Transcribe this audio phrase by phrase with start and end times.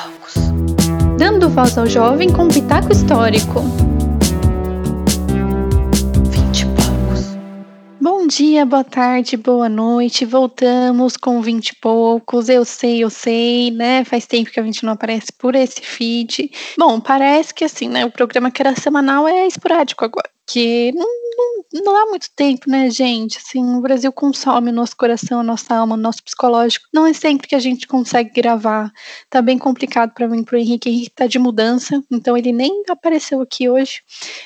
[0.00, 0.34] poucos.
[1.18, 3.60] Dando voz ao jovem com pitaco histórico.
[6.30, 7.36] Vinte e poucos.
[8.00, 10.24] Bom dia, boa tarde, boa noite.
[10.24, 12.48] Voltamos com vinte e poucos.
[12.48, 14.04] Eu sei, eu sei, né?
[14.04, 16.50] Faz tempo que a gente não aparece por esse feed.
[16.78, 18.04] Bom, parece que assim, né?
[18.04, 20.28] O programa que era semanal é esporádico agora.
[20.52, 23.38] Que não não, não há muito tempo, né, gente?
[23.38, 26.86] Assim, o Brasil consome o nosso coração, a nossa alma, o nosso psicológico.
[26.92, 28.92] Não é sempre que a gente consegue gravar.
[29.28, 30.88] Tá bem complicado para mim, pro Henrique.
[30.88, 34.02] Henrique tá de mudança, então ele nem apareceu aqui hoje.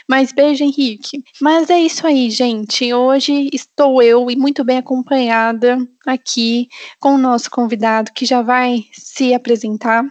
[0.09, 1.23] Mas beijo, Henrique.
[1.41, 2.93] Mas é isso aí, gente.
[2.93, 6.69] Hoje estou eu e muito bem acompanhada aqui
[7.01, 10.05] com o nosso convidado que já vai se apresentar.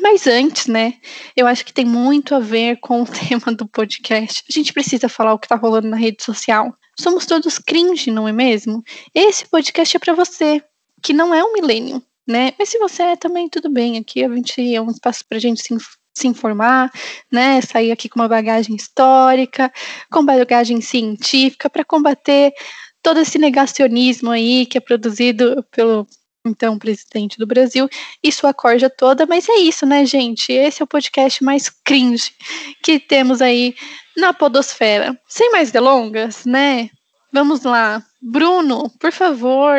[0.00, 0.94] Mas antes, né,
[1.36, 4.42] eu acho que tem muito a ver com o tema do podcast.
[4.48, 6.74] A gente precisa falar o que tá rolando na rede social.
[6.98, 8.82] Somos todos cringe, não é mesmo?
[9.14, 10.62] Esse podcast é para você,
[11.02, 12.52] que não é um milênio, né?
[12.58, 13.98] Mas se você é também, tudo bem.
[13.98, 15.76] Aqui a gente é um espaço pra gente se,
[16.16, 16.92] se informar,
[17.30, 17.60] né?
[17.60, 19.72] Sair aqui com uma bagagem histórica,
[20.10, 22.52] com bagagem científica, para combater
[23.02, 26.06] todo esse negacionismo aí que é produzido pelo
[26.44, 27.88] então presidente do Brasil,
[28.22, 30.52] e sua corja toda, mas é isso, né, gente?
[30.52, 32.30] Esse é o podcast mais cringe
[32.82, 33.74] que temos aí
[34.16, 35.18] na podosfera.
[35.26, 36.90] Sem mais delongas, né?
[37.32, 38.02] Vamos lá.
[38.22, 39.76] Bruno, por favor,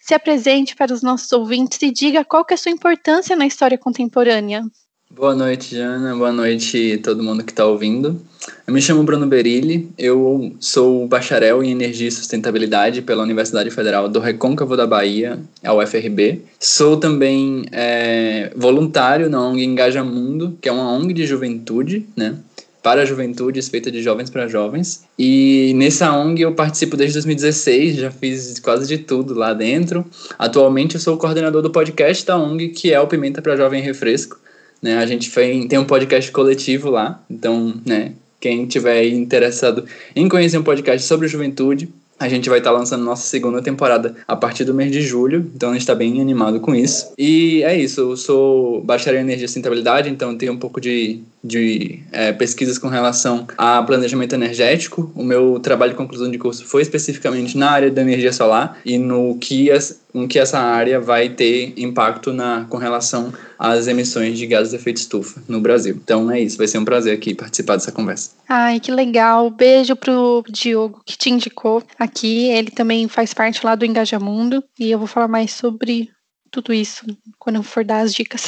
[0.00, 3.46] se apresente para os nossos ouvintes e diga qual que é a sua importância na
[3.46, 4.62] história contemporânea.
[5.10, 6.14] Boa noite, Jana.
[6.14, 8.20] Boa noite todo mundo que está ouvindo.
[8.66, 14.06] Eu me chamo Bruno Berilli, eu sou bacharel em Energia e Sustentabilidade pela Universidade Federal
[14.06, 16.42] do Recôncavo da Bahia, a UFRB.
[16.60, 22.36] Sou também é, voluntário na ONG Engaja Mundo, que é uma ONG de juventude, né?
[22.82, 25.04] Para a juventude, feita de jovens para jovens.
[25.18, 30.04] E nessa ONG eu participo desde 2016, já fiz quase de tudo lá dentro.
[30.38, 33.82] Atualmente eu sou o coordenador do podcast da ONG, que é o Pimenta para Jovem
[33.82, 34.38] Refresco
[34.82, 34.98] né?
[34.98, 39.84] A gente foi, tem um podcast coletivo lá, então, né, quem tiver interessado
[40.14, 44.16] em conhecer um podcast sobre juventude, a gente vai estar tá lançando nossa segunda temporada
[44.26, 47.12] a partir do mês de julho, então a gente está bem animado com isso.
[47.16, 51.20] E é isso, eu sou bacharel em energia e sustentabilidade, então tenho um pouco de,
[51.42, 55.10] de é, pesquisas com relação a planejamento energético.
[55.14, 58.98] O meu trabalho de conclusão de curso foi especificamente na área da energia solar e
[58.98, 64.46] no que, as, que essa área vai ter impacto na, com relação às emissões de
[64.46, 65.98] gases de efeito estufa no Brasil.
[66.02, 68.30] Então é isso, vai ser um prazer aqui participar dessa conversa.
[68.48, 69.50] Ai, que legal.
[69.50, 72.48] Beijo pro Diogo que te indicou aqui.
[72.48, 76.08] Ele também faz parte lá do Engajamundo e eu vou falar mais sobre
[76.50, 77.04] tudo isso
[77.38, 78.46] quando eu for dar as dicas.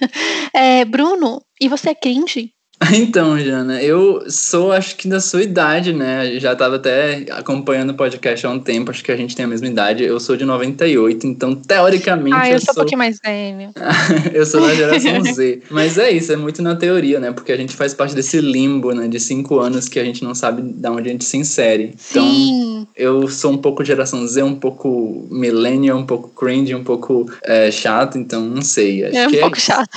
[0.54, 2.53] é, Bruno, e você é cringe?
[2.94, 6.38] Então, Jana, eu sou, acho que da sua idade, né?
[6.38, 9.48] Já estava até acompanhando o podcast há um tempo, acho que a gente tem a
[9.48, 10.04] mesma idade.
[10.04, 12.36] Eu sou de 98, então, teoricamente.
[12.36, 13.70] Ah, eu, eu sou um pouquinho mais velho.
[14.32, 15.62] eu sou da geração Z.
[15.70, 17.32] Mas é isso, é muito na teoria, né?
[17.32, 19.08] Porque a gente faz parte desse limbo, né?
[19.08, 21.94] De cinco anos que a gente não sabe de onde a gente se insere.
[22.10, 22.86] Então, Sim.
[22.96, 27.70] eu sou um pouco geração Z, um pouco millennial, um pouco cringe, um pouco é,
[27.70, 29.04] chato, então não sei.
[29.04, 29.90] Acho é um é pouco chato.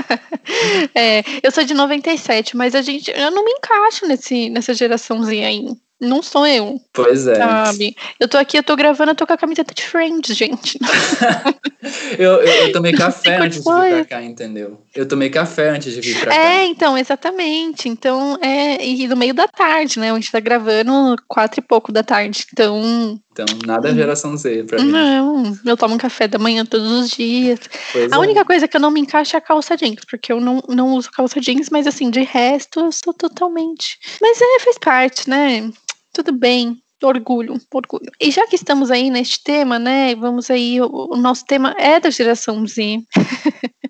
[0.94, 1.99] é, eu sou de 98.
[2.00, 5.66] 97, mas a gente, eu não me encaixo nesse, nessa geraçãozinha aí.
[6.00, 6.80] Não sou eu.
[6.94, 7.34] Pois é.
[7.34, 7.94] Sabe?
[8.18, 10.78] Eu tô aqui, eu tô gravando, eu tô com a camiseta de Friends, gente.
[12.18, 14.80] eu, eu, eu, tomei café antes de vir pra cá, entendeu?
[14.92, 16.42] Eu tomei café antes de vir pra é, cá.
[16.42, 17.88] É, então, exatamente.
[17.88, 18.84] Então, é.
[18.84, 20.10] E no meio da tarde, né?
[20.10, 22.44] A gente tá gravando quatro e pouco da tarde.
[22.52, 23.20] Então.
[23.30, 24.90] Então, nada geração Z pra mim.
[24.90, 27.60] Não, eu tomo café da manhã todos os dias.
[27.92, 28.18] Pois a é.
[28.18, 30.94] única coisa que eu não me encaixo é a calça jeans, porque eu não, não
[30.94, 33.96] uso calça jeans, mas assim, de resto, eu sou totalmente.
[34.20, 35.70] Mas é, faz parte, né?
[36.12, 38.10] Tudo bem, orgulho, orgulho.
[38.20, 40.16] E já que estamos aí neste tema, né?
[40.16, 43.04] Vamos aí, o, o nosso tema é da geração Z.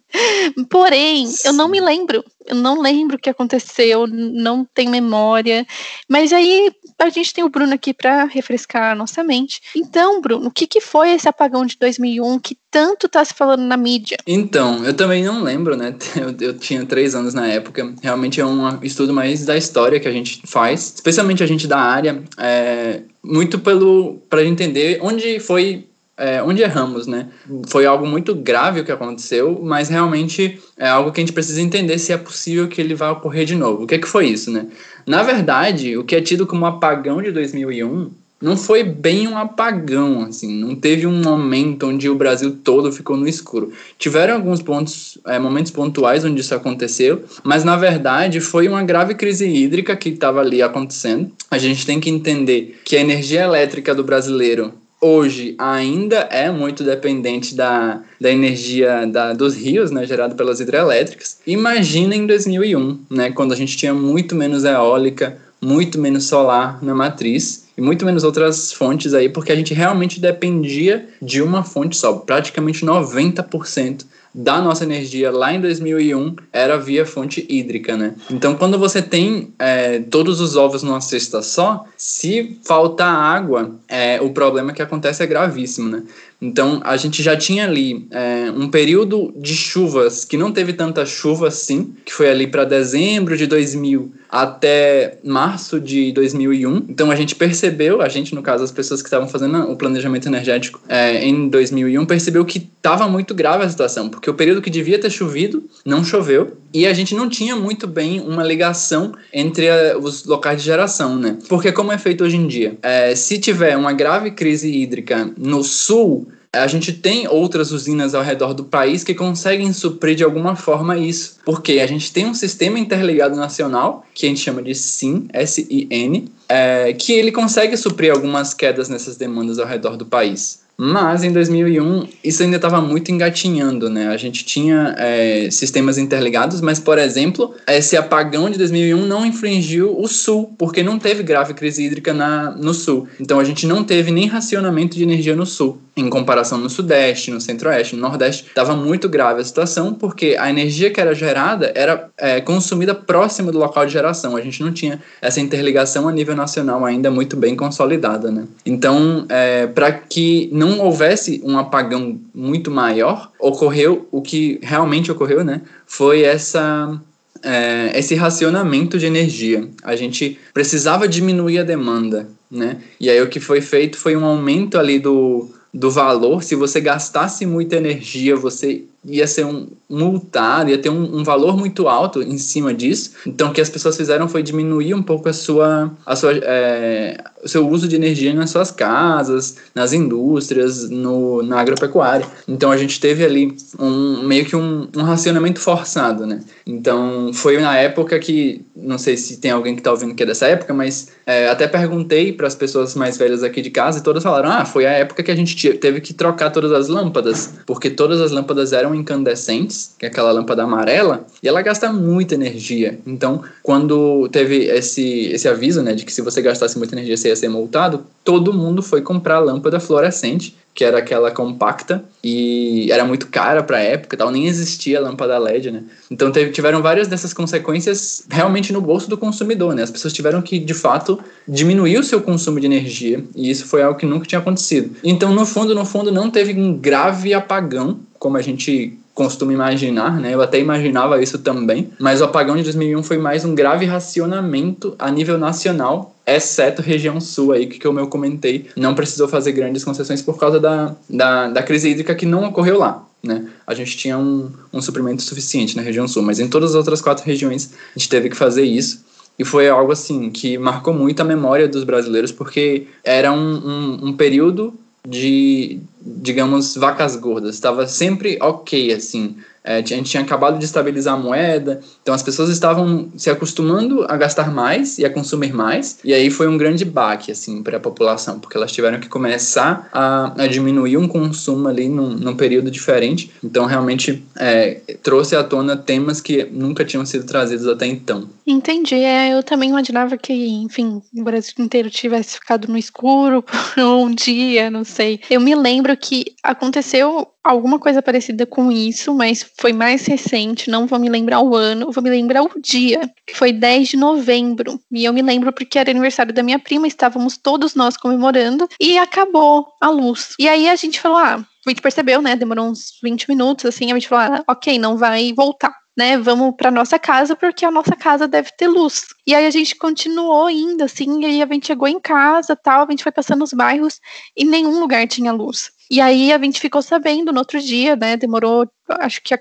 [0.69, 1.48] Porém, Sim.
[1.48, 2.25] eu não me lembro.
[2.47, 5.65] Eu não lembro o que aconteceu, não tenho memória.
[6.09, 9.60] Mas aí a gente tem o Bruno aqui para refrescar a nossa mente.
[9.76, 13.62] Então, Bruno, o que, que foi esse apagão de 2001 que tanto está se falando
[13.62, 14.19] na mídia?
[14.26, 15.94] Então, eu também não lembro, né?
[16.20, 17.94] Eu, eu, tinha três anos na época.
[18.02, 21.79] Realmente é um estudo mais da história que a gente faz, especialmente a gente da
[21.79, 25.89] área, é, muito pelo para entender onde foi
[26.20, 27.28] é, onde erramos, né?
[27.69, 31.62] Foi algo muito grave o que aconteceu, mas realmente é algo que a gente precisa
[31.62, 33.84] entender se é possível que ele vá ocorrer de novo.
[33.84, 34.67] O que, é que foi isso, né?
[35.06, 40.22] Na verdade, o que é tido como apagão de 2001 não foi bem um apagão,
[40.22, 43.70] assim, não teve um momento onde o Brasil todo ficou no escuro.
[43.99, 49.14] Tiveram alguns pontos, é, momentos pontuais onde isso aconteceu, mas na verdade foi uma grave
[49.14, 51.31] crise hídrica que estava ali acontecendo.
[51.50, 56.85] A gente tem que entender que a energia elétrica do brasileiro hoje ainda é muito
[56.85, 61.38] dependente da, da energia da, dos rios, né, gerada pelas hidrelétricas.
[61.47, 66.94] Imagina em 2001, né, quando a gente tinha muito menos eólica, muito menos solar na
[66.94, 71.96] matriz e muito menos outras fontes aí, porque a gente realmente dependia de uma fonte
[71.96, 74.05] só, praticamente 90%
[74.35, 78.15] da nossa energia lá em 2001 era via fonte hídrica, né?
[78.31, 84.21] Então, quando você tem é, todos os ovos numa cesta só, se faltar água, é,
[84.21, 86.05] o problema que acontece é gravíssimo, né?
[86.40, 91.04] Então, a gente já tinha ali é, um período de chuvas que não teve tanta
[91.04, 96.87] chuva assim, que foi ali para dezembro de 2000 até março de 2001.
[96.88, 100.28] Então, a gente percebeu, a gente, no caso, as pessoas que estavam fazendo o planejamento
[100.28, 104.70] energético é, em 2001, percebeu que estava muito grave a situação, porque o período que
[104.70, 109.69] devia ter chovido não choveu e a gente não tinha muito bem uma ligação entre
[109.69, 111.36] a, os locais de geração, né?
[111.48, 115.64] Porque, como é feito hoje em dia, é, se tiver uma grave crise hídrica no
[115.64, 120.56] sul, a gente tem outras usinas ao redor do país que conseguem suprir de alguma
[120.56, 121.37] forma isso.
[121.44, 126.29] Porque a gente tem um sistema interligado nacional, que a gente chama de SIN, S-I-N,
[126.49, 130.61] é, que ele consegue suprir algumas quedas nessas demandas ao redor do país.
[130.82, 134.08] Mas em 2001 isso ainda estava muito engatinhando, né?
[134.08, 139.94] A gente tinha é, sistemas interligados, mas por exemplo, esse apagão de 2001 não infringiu
[140.00, 143.06] o Sul, porque não teve grave crise hídrica na, no Sul.
[143.20, 147.31] Então a gente não teve nem racionamento de energia no Sul, em comparação no Sudeste,
[147.31, 148.47] no Centro-Oeste, no Nordeste.
[148.49, 153.52] Estava muito grave a situação, porque a energia que era gerada era é, consumida próximo
[153.52, 154.37] do local de geração.
[154.37, 158.47] A gente não tinha essa interligação a nível nacional ainda muito bem consolidada, né?
[158.64, 165.44] Então, é, para que não houvesse um apagão muito maior, ocorreu o que realmente ocorreu,
[165.44, 165.62] né?
[165.87, 167.00] Foi essa
[167.43, 169.69] é, esse racionamento de energia.
[169.82, 172.79] A gente precisava diminuir a demanda, né?
[172.99, 176.43] E aí o que foi feito foi um aumento ali do, do valor.
[176.43, 181.56] Se você gastasse muita energia, você ia ser um multado, ia ter um, um, valor
[181.56, 183.12] muito alto em cima disso.
[183.26, 187.17] Então, o que as pessoas fizeram foi diminuir um pouco a sua, a sua, é,
[187.43, 192.26] o seu uso de energia nas suas casas, nas indústrias, no, na agropecuária.
[192.47, 196.41] Então, a gente teve ali um, meio que um, um racionamento forçado, né?
[196.67, 200.26] Então, foi na época que, não sei se tem alguém que está ouvindo que é
[200.26, 204.03] dessa época, mas é, até perguntei para as pessoas mais velhas aqui de casa e
[204.03, 207.55] todas falaram: ah, foi a época que a gente teve que trocar todas as lâmpadas,
[207.67, 212.34] porque todas as lâmpadas eram incandescentes, que é aquela lâmpada amarela, e ela gasta muita
[212.34, 212.98] energia.
[213.06, 217.28] Então, quando teve esse, esse aviso, né, de que se você gastasse muita energia você
[217.28, 223.04] ia ser multado, todo mundo foi comprar lâmpada fluorescente, que era aquela compacta e era
[223.04, 225.82] muito cara para a época, tal, nem existia lâmpada LED, né?
[226.10, 229.82] Então teve, tiveram várias dessas consequências realmente no bolso do consumidor, né?
[229.82, 233.82] As pessoas tiveram que de fato diminuir o seu consumo de energia e isso foi
[233.82, 234.96] algo que nunca tinha acontecido.
[235.02, 240.20] Então no fundo, no fundo não teve um grave apagão como a gente costuma imaginar,
[240.20, 240.34] né?
[240.34, 244.94] Eu até imaginava isso também, mas o apagão de 2001 foi mais um grave racionamento
[244.99, 249.82] a nível nacional, exceto região sul aí, que como eu comentei, não precisou fazer grandes
[249.82, 253.05] concessões por causa da, da, da crise hídrica que não ocorreu lá.
[253.22, 253.49] Né?
[253.67, 257.00] A gente tinha um, um suprimento suficiente na região sul, mas em todas as outras
[257.00, 259.02] quatro regiões a gente teve que fazer isso.
[259.38, 264.08] E foi algo assim que marcou muito a memória dos brasileiros, porque era um, um,
[264.08, 264.75] um período
[265.06, 267.55] de, digamos, vacas gordas.
[267.55, 269.37] Estava sempre ok, assim.
[269.62, 274.05] É, a gente tinha acabado de estabilizar a moeda, então as pessoas estavam se acostumando
[274.08, 277.76] a gastar mais e a consumir mais, e aí foi um grande baque assim para
[277.76, 282.36] a população, porque elas tiveram que começar a, a diminuir um consumo ali num, num
[282.36, 283.31] período diferente.
[283.44, 288.29] Então realmente é, trouxe à tona temas que nunca tinham sido trazidos até então.
[288.46, 288.96] Entendi.
[288.96, 293.43] É, eu também imaginava que, enfim, o Brasil inteiro tivesse ficado no escuro
[293.74, 295.20] por um dia, não sei.
[295.31, 300.87] Eu me lembro que aconteceu alguma coisa parecida com isso, mas foi mais recente, não
[300.87, 304.81] vou me lembrar o ano, vou me lembrar o dia, que foi 10 de novembro.
[304.93, 308.99] E eu me lembro porque era aniversário da minha prima, estávamos todos nós comemorando e
[308.99, 310.35] acabou a luz.
[310.39, 312.37] E aí a gente falou: ah, a gente percebeu, né?
[312.37, 315.80] Demorou uns 20 minutos, assim, a gente falou: ah, ok, não vai voltar.
[315.99, 319.06] Né, vamos para nossa casa porque a nossa casa deve ter luz.
[319.27, 322.87] E aí a gente continuou indo assim, e aí a gente chegou em casa, tal,
[322.87, 324.01] a gente foi passando os bairros
[324.37, 325.70] e nenhum lugar tinha luz.
[325.91, 328.17] E aí a gente ficou sabendo no outro dia, né?
[328.17, 328.70] Demorou,
[329.01, 329.35] acho que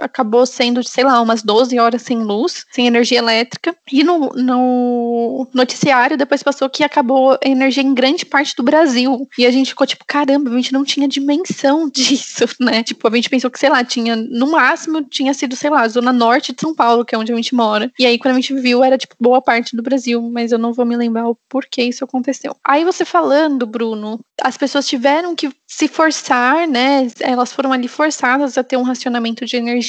[0.00, 3.76] acabou sendo, sei lá, umas 12 horas sem luz, sem energia elétrica.
[3.90, 9.28] E no, no noticiário depois passou que acabou a energia em grande parte do Brasil.
[9.36, 12.82] E a gente ficou tipo, caramba, a gente não tinha dimensão disso, né?
[12.82, 16.12] Tipo, a gente pensou que, sei lá, tinha, no máximo, tinha sido, sei lá, zona
[16.12, 17.90] norte de São Paulo, que é onde a gente mora.
[17.98, 20.72] E aí, quando a gente viu, era, tipo, boa parte do Brasil, mas eu não
[20.72, 22.56] vou me lembrar o porquê isso aconteceu.
[22.66, 27.08] Aí você falando, Bruno, as pessoas tiveram que se forçar, né?
[27.20, 29.81] Elas foram ali forçadas a ter um racionamento de energia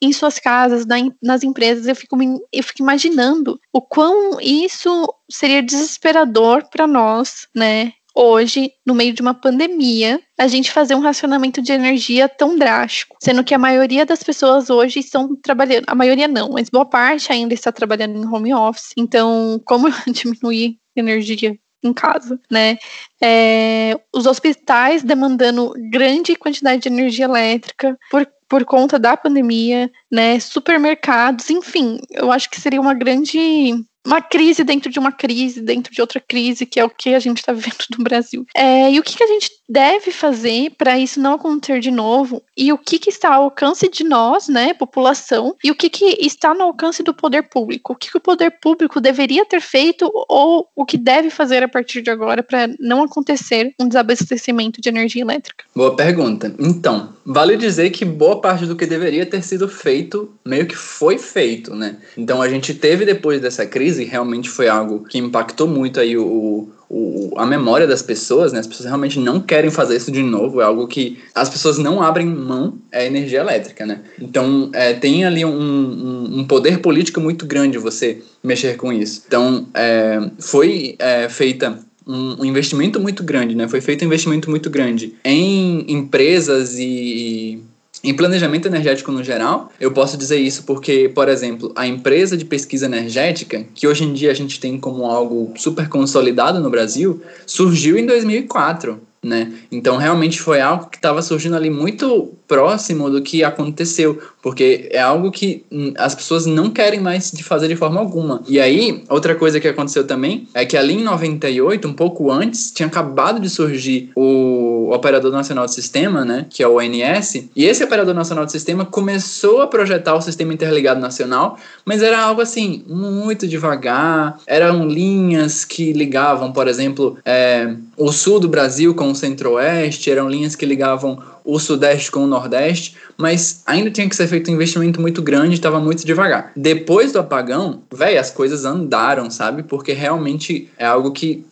[0.00, 0.84] em suas casas,
[1.22, 1.86] nas empresas.
[1.86, 2.16] Eu fico,
[2.52, 7.92] eu fico imaginando o quão isso seria desesperador para nós, né?
[8.14, 13.16] Hoje, no meio de uma pandemia, a gente fazer um racionamento de energia tão drástico,
[13.22, 17.32] sendo que a maioria das pessoas hoje estão trabalhando, a maioria não, mas boa parte
[17.32, 18.92] ainda está trabalhando em home office.
[18.98, 22.78] Então, como diminuir energia em casa, né?
[23.22, 30.38] É, os hospitais demandando grande quantidade de energia elétrica por, por conta da pandemia, né?
[30.38, 33.74] Supermercados, enfim, eu acho que seria uma grande
[34.06, 37.20] uma crise dentro de uma crise, dentro de outra crise, que é o que a
[37.20, 38.44] gente está vivendo no Brasil.
[38.54, 42.42] É, e o que, que, a gente deve fazer para isso não acontecer de novo?
[42.56, 46.04] E o que, que, está ao alcance de nós, né, população, e o que, que
[46.20, 47.92] está no alcance do poder público?
[47.92, 52.02] O que, o poder público deveria ter feito ou o que deve fazer a partir
[52.02, 55.64] de agora para não acontecer um desabastecimento de energia elétrica?
[55.74, 56.54] Boa pergunta.
[56.58, 61.18] Então, vale dizer que boa parte do que deveria ter sido feito meio que foi
[61.18, 61.98] feito, né?
[62.16, 66.16] Então a gente teve depois dessa crise crise realmente foi algo que impactou muito aí
[66.16, 68.60] o, o, a memória das pessoas, né?
[68.60, 72.02] As pessoas realmente não querem fazer isso de novo, é algo que as pessoas não
[72.02, 74.00] abrem mão, é energia elétrica, né?
[74.20, 79.24] Então, é, tem ali um, um, um, poder político muito grande você mexer com isso.
[79.26, 83.68] Então, é, foi é, feita um, investimento muito grande, né?
[83.68, 87.62] Foi feito um investimento muito grande em empresas e
[88.02, 92.44] em planejamento energético no geral, eu posso dizer isso porque, por exemplo, a empresa de
[92.44, 97.22] pesquisa energética, que hoje em dia a gente tem como algo super consolidado no Brasil,
[97.46, 99.52] surgiu em 2004 né?
[99.70, 105.00] Então realmente foi algo que estava surgindo ali muito próximo do que aconteceu, porque é
[105.00, 108.42] algo que hum, as pessoas não querem mais de fazer de forma alguma.
[108.48, 112.70] E aí, outra coisa que aconteceu também é que ali em 98, um pouco antes,
[112.70, 117.64] tinha acabado de surgir o Operador Nacional de Sistema, né, que é o ONS, e
[117.64, 122.42] esse Operador Nacional de Sistema começou a projetar o Sistema Interligado Nacional, mas era algo
[122.42, 129.10] assim, muito devagar, eram linhas que ligavam, por exemplo, é, o sul do Brasil com
[129.10, 134.16] o centro-oeste, eram linhas que ligavam o Sudeste com o Nordeste, mas ainda tinha que
[134.16, 136.52] ser feito um investimento muito grande, estava muito devagar.
[136.56, 139.62] Depois do apagão, velho, as coisas andaram, sabe?
[139.62, 141.44] Porque realmente é algo que,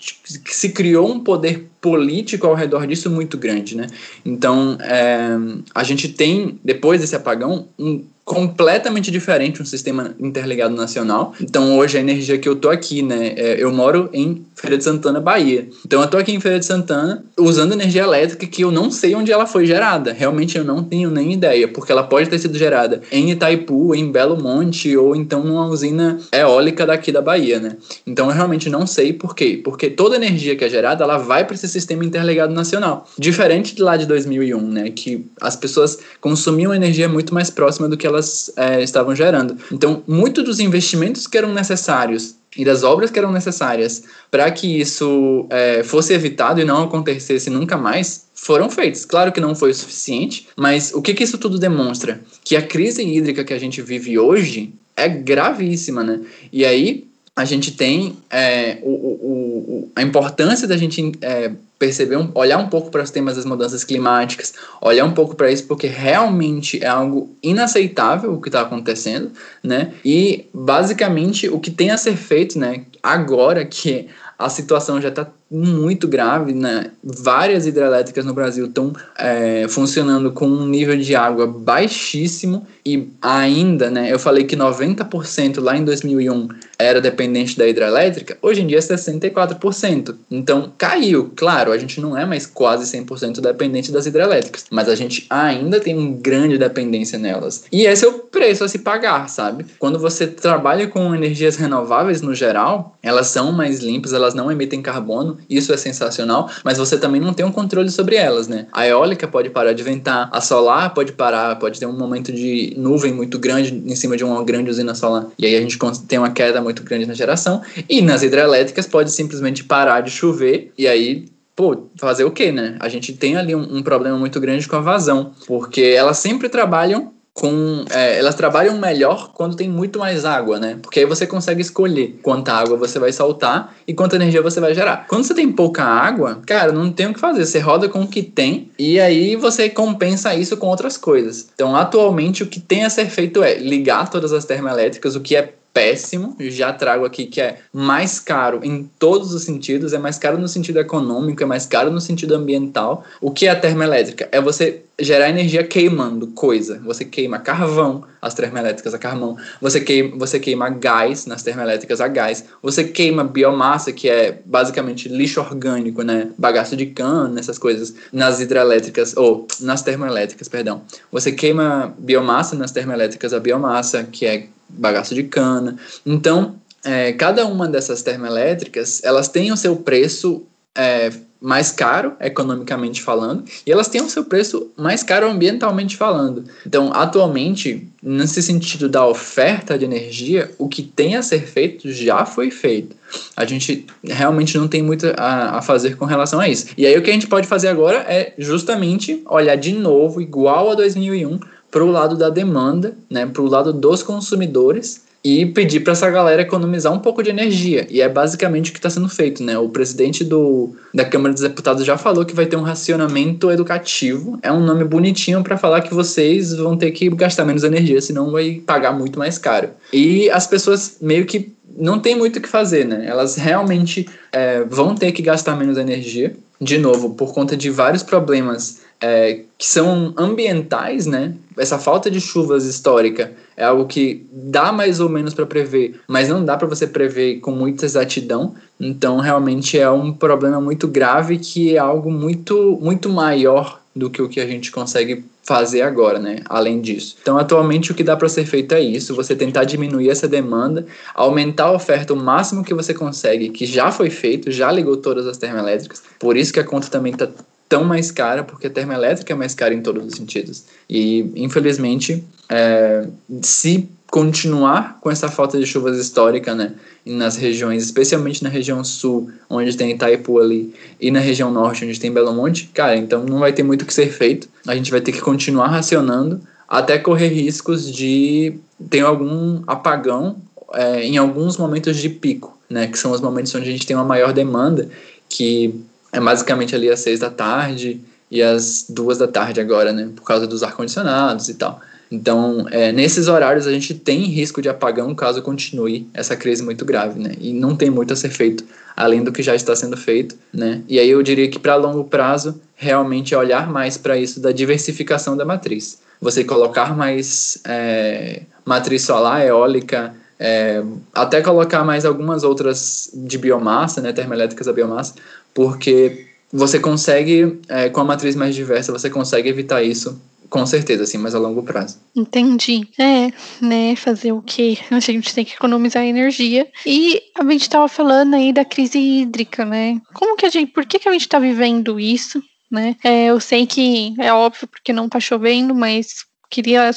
[0.44, 3.88] que, se criou um poder político ao redor disso muito grande, né?
[4.24, 5.28] Então, é,
[5.74, 11.34] a gente tem, depois desse apagão, um completamente diferente um sistema interligado nacional.
[11.40, 14.84] Então hoje a energia que eu tô aqui, né, é, eu moro em Feira de
[14.84, 15.68] Santana, Bahia.
[15.86, 19.14] Então eu tô aqui em Feira de Santana usando energia elétrica que eu não sei
[19.14, 20.12] onde ela foi gerada.
[20.12, 24.12] Realmente eu não tenho nem ideia, porque ela pode ter sido gerada em Itaipu, em
[24.12, 27.76] Belo Monte ou então numa usina eólica daqui da Bahia, né?
[28.06, 31.44] Então eu realmente não sei por quê, porque toda energia que é gerada, ela vai
[31.46, 33.08] para esse sistema interligado nacional.
[33.18, 37.96] Diferente de lá de 2001, né, que as pessoas consumiam energia muito mais próxima do
[37.96, 39.56] que elas é, estavam gerando.
[39.72, 44.80] Então, muito dos investimentos que eram necessários e das obras que eram necessárias para que
[44.80, 49.04] isso é, fosse evitado e não acontecesse nunca mais foram feitos.
[49.04, 52.20] Claro que não foi o suficiente, mas o que, que isso tudo demonstra?
[52.44, 56.20] Que a crise hídrica que a gente vive hoje é gravíssima, né?
[56.52, 57.09] E aí
[57.40, 62.68] a gente tem é, o, o, a importância da gente é, perceber, um, olhar um
[62.68, 66.86] pouco para os temas das mudanças climáticas, olhar um pouco para isso, porque realmente é
[66.86, 69.30] algo inaceitável o que está acontecendo,
[69.62, 69.94] né?
[70.04, 72.82] E basicamente o que tem a ser feito, né?
[73.02, 76.90] Agora que a situação já está muito grave, né?
[77.02, 83.90] Várias hidrelétricas no Brasil estão é, funcionando com um nível de água baixíssimo e ainda,
[83.90, 84.10] né?
[84.10, 86.48] Eu falei que 90% lá em 2001
[86.82, 90.14] era dependente da hidrelétrica, hoje em dia é 64%.
[90.30, 94.94] Então caiu, claro, a gente não é mais quase 100% dependente das hidrelétricas, mas a
[94.94, 97.64] gente ainda tem uma grande dependência nelas.
[97.72, 99.66] E esse é o preço a se pagar, sabe?
[99.78, 104.82] Quando você trabalha com energias renováveis no geral, elas são mais limpas, elas não emitem
[104.82, 108.66] carbono isso é sensacional, mas você também não tem um controle sobre elas, né?
[108.72, 112.74] A eólica pode parar de ventar, a solar pode parar, pode ter um momento de
[112.76, 116.18] nuvem muito grande em cima de uma grande usina solar, e aí a gente tem
[116.18, 120.86] uma queda muito grande na geração, e nas hidrelétricas pode simplesmente parar de chover, e
[120.86, 122.76] aí pô, fazer o quê, né?
[122.80, 126.48] A gente tem ali um, um, problema muito grande com a vazão, porque elas sempre
[126.48, 127.84] trabalham com.
[127.90, 130.78] É, elas trabalham melhor quando tem muito mais água, né?
[130.80, 134.74] Porque aí você consegue escolher quanta água você vai soltar e quanta energia você vai
[134.74, 135.06] gerar.
[135.08, 137.44] Quando você tem pouca água, cara, não tem o que fazer.
[137.44, 141.48] Você roda com o que tem e aí você compensa isso com outras coisas.
[141.54, 145.36] Então, atualmente, o que tem a ser feito é ligar todas as termoelétricas, o que
[145.36, 146.36] é péssimo.
[146.38, 150.48] Já trago aqui que é mais caro em todos os sentidos, é mais caro no
[150.48, 153.04] sentido econômico, é mais caro no sentido ambiental.
[153.20, 154.28] O que é a termoelétrica?
[154.32, 156.80] É você gerar energia queimando coisa.
[156.84, 159.36] Você queima carvão, as termoelétricas a carvão.
[159.60, 162.44] Você queima, você queima gás nas termoelétricas a gás.
[162.62, 166.28] Você queima biomassa, que é basicamente lixo orgânico, né?
[166.36, 170.82] Bagaço de cana, essas coisas, nas hidrelétricas, ou nas termoelétricas, perdão.
[171.10, 175.76] Você queima biomassa nas termoelétricas a biomassa, que é bagaço de cana.
[176.04, 183.00] Então, é, cada uma dessas termoelétricas, elas têm o seu preço é, mais caro, economicamente
[183.00, 186.44] falando, e elas têm o seu preço mais caro ambientalmente falando.
[186.66, 192.26] Então, atualmente, nesse sentido da oferta de energia, o que tem a ser feito já
[192.26, 192.94] foi feito.
[193.34, 196.66] A gente realmente não tem muito a, a fazer com relação a isso.
[196.76, 200.70] E aí, o que a gente pode fazer agora é justamente olhar de novo, igual
[200.70, 205.80] a 2001, para o lado da demanda, né, para o lado dos consumidores e pedir
[205.80, 207.86] para essa galera economizar um pouco de energia.
[207.90, 209.58] E é basicamente o que está sendo feito, né?
[209.58, 214.38] O presidente do, da Câmara dos Deputados já falou que vai ter um racionamento educativo.
[214.42, 218.30] É um nome bonitinho para falar que vocês vão ter que gastar menos energia, senão
[218.30, 219.68] vai pagar muito mais caro.
[219.92, 223.04] E as pessoas meio que não tem muito o que fazer, né?
[223.06, 226.34] Elas realmente é, vão ter que gastar menos energia.
[226.60, 231.34] De novo, por conta de vários problemas é, que são ambientais, né?
[231.56, 236.28] Essa falta de chuvas histórica é algo que dá mais ou menos para prever, mas
[236.28, 238.54] não dá para você prever com muita exatidão.
[238.78, 244.22] Então, realmente é um problema muito grave que é algo muito, muito maior do que
[244.22, 246.36] o que a gente consegue fazer agora, né?
[246.44, 247.16] Além disso.
[247.20, 250.86] Então, atualmente, o que dá para ser feito é isso: você tentar diminuir essa demanda,
[251.14, 255.26] aumentar a oferta o máximo que você consegue, que já foi feito, já ligou todas
[255.26, 256.02] as termoelétricas.
[256.18, 257.28] Por isso que a conta também está
[257.70, 260.64] tão mais cara, porque a termoelétrica é mais cara em todos os sentidos.
[260.88, 263.06] E, infelizmente, é,
[263.42, 266.72] se continuar com essa falta de chuvas histórica, né,
[267.06, 272.00] nas regiões, especialmente na região sul, onde tem Itaipu ali, e na região norte, onde
[272.00, 274.48] tem Belo Monte, cara, então não vai ter muito o que ser feito.
[274.66, 278.54] A gente vai ter que continuar racionando até correr riscos de
[278.90, 280.36] ter algum apagão
[280.74, 283.94] é, em alguns momentos de pico, né, que são os momentos onde a gente tem
[283.94, 284.88] uma maior demanda,
[285.28, 285.72] que
[286.12, 290.08] é basicamente ali às seis da tarde e às duas da tarde agora, né?
[290.14, 291.80] Por causa dos ar-condicionados e tal.
[292.10, 296.84] Então, é, nesses horários a gente tem risco de apagão caso continue essa crise muito
[296.84, 297.32] grave, né?
[297.38, 298.64] E não tem muito a ser feito
[298.96, 300.82] além do que já está sendo feito, né?
[300.88, 304.52] E aí eu diria que para longo prazo realmente é olhar mais para isso da
[304.52, 306.00] diversificação da matriz.
[306.20, 310.82] Você colocar mais é, matriz solar, eólica, é,
[311.14, 315.14] até colocar mais algumas outras de biomassa, né, termoelétricas a biomassa,
[315.54, 321.04] porque você consegue, é, com a matriz mais diversa, você consegue evitar isso com certeza,
[321.04, 322.00] assim, mas a longo prazo.
[322.14, 322.86] Entendi.
[322.98, 323.30] É,
[323.64, 324.76] né, fazer o quê?
[324.90, 326.68] A gente tem que economizar energia.
[326.84, 330.00] E a gente estava falando aí da crise hídrica, né?
[330.12, 332.96] Como que a gente, por que, que a gente está vivendo isso, né?
[333.04, 336.90] É, eu sei que é óbvio porque não está chovendo, mas queria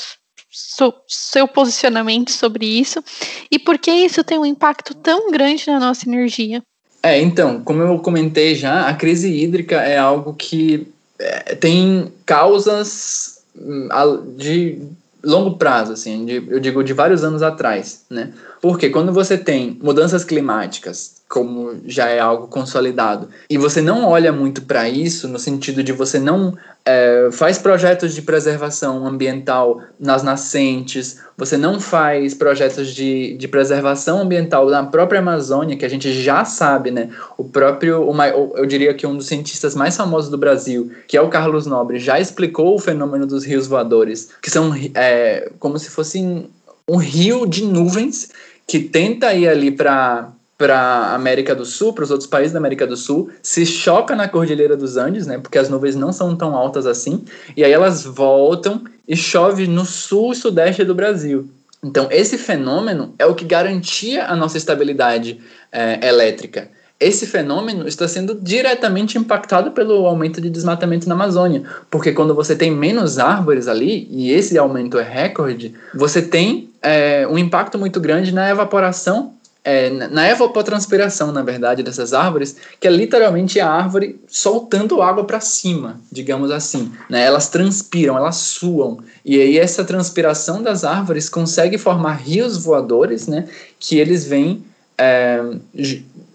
[0.50, 3.04] so, seu posicionamento sobre isso
[3.52, 6.64] e por que isso tem um impacto tão grande na nossa energia.
[7.04, 10.88] É, então, como eu comentei já, a crise hídrica é algo que
[11.20, 13.90] é, tem causas hum,
[14.38, 14.82] de
[15.22, 18.32] longo prazo, assim, de, eu digo de vários anos atrás, né?
[18.62, 24.32] Porque quando você tem mudanças climáticas, como já é algo consolidado, e você não olha
[24.32, 30.22] muito para isso, no sentido de você não é, faz projetos de preservação ambiental nas
[30.22, 36.12] nascentes, você não faz projetos de, de preservação ambiental na própria Amazônia, que a gente
[36.12, 37.10] já sabe, né?
[37.38, 41.22] O próprio, o, eu diria que um dos cientistas mais famosos do Brasil, que é
[41.22, 45.90] o Carlos Nobre, já explicou o fenômeno dos rios voadores, que são é, como se
[45.90, 46.50] fossem
[46.88, 48.30] um rio de nuvens
[48.68, 50.32] que tenta ir ali para
[50.64, 54.30] para América do Sul, para os outros países da América do Sul, se choca na
[54.30, 55.38] Cordilheira dos Andes, né?
[55.38, 57.26] Porque as nuvens não são tão altas assim,
[57.58, 61.50] e aí elas voltam e chove no sul e sudeste do Brasil.
[61.84, 66.70] Então, esse fenômeno é o que garantia a nossa estabilidade é, elétrica.
[66.98, 72.56] Esse fenômeno está sendo diretamente impactado pelo aumento de desmatamento na Amazônia, porque quando você
[72.56, 78.00] tem menos árvores ali, e esse aumento é recorde, você tem é, um impacto muito
[78.00, 84.20] grande na evaporação é, na evapotranspiração, na verdade, dessas árvores, que é literalmente a árvore
[84.28, 86.92] soltando água para cima, digamos assim.
[87.10, 87.24] Né?
[87.24, 89.00] Elas transpiram, elas suam.
[89.24, 93.48] E aí essa transpiração das árvores consegue formar rios voadores, né?
[93.80, 94.66] que eles vêm
[94.98, 95.40] é,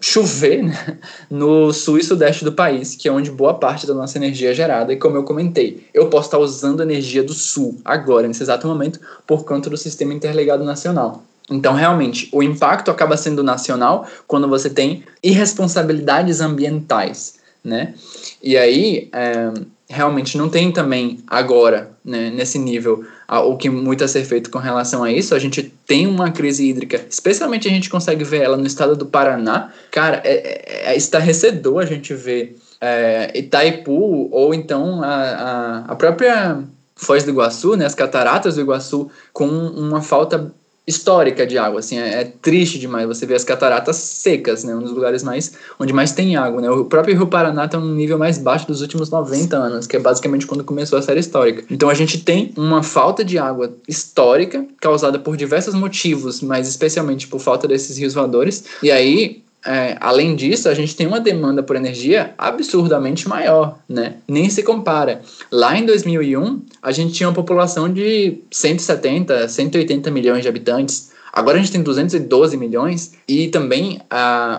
[0.01, 0.97] chover né?
[1.29, 4.53] no sul e sudeste do país, que é onde boa parte da nossa energia é
[4.55, 4.91] gerada.
[4.91, 8.99] E como eu comentei, eu posso estar usando energia do sul agora, nesse exato momento,
[9.27, 11.23] por conta do sistema interligado nacional.
[11.49, 17.93] Então, realmente, o impacto acaba sendo nacional quando você tem irresponsabilidades ambientais, né?
[18.41, 19.51] E aí, é,
[19.89, 24.59] realmente não tem também agora, né, nesse nível, o que muito a ser feito com
[24.59, 25.33] relação a isso.
[25.33, 29.07] A gente tem uma crise hídrica, especialmente a gente consegue ver ela no estado do
[29.07, 29.71] Paraná.
[29.89, 35.95] Cara, é, é, é estarrecedor a gente ver é, Itaipu ou então a, a, a
[35.95, 36.59] própria
[36.95, 40.53] Foz do Iguaçu, né, as cataratas do Iguaçu, com uma falta
[40.89, 44.81] histórica de água, assim, é, é, triste demais você ver as cataratas secas, né, um
[44.81, 48.17] dos lugares mais, onde mais tem água, né, o próprio Rio Paraná está um nível
[48.17, 51.63] mais baixo dos últimos 90 anos, que é basicamente quando começou a série histórica.
[51.69, 57.27] Então a gente tem uma falta de água histórica, causada por diversos motivos, mas especialmente
[57.27, 61.61] por falta desses rios voadores, e aí é, além disso, a gente tem uma demanda
[61.61, 64.15] por energia absurdamente maior, né?
[64.27, 65.21] Nem se compara.
[65.51, 71.11] Lá em 2001, a gente tinha uma população de 170, 180 milhões de habitantes.
[71.31, 74.01] Agora a gente tem 212 milhões e também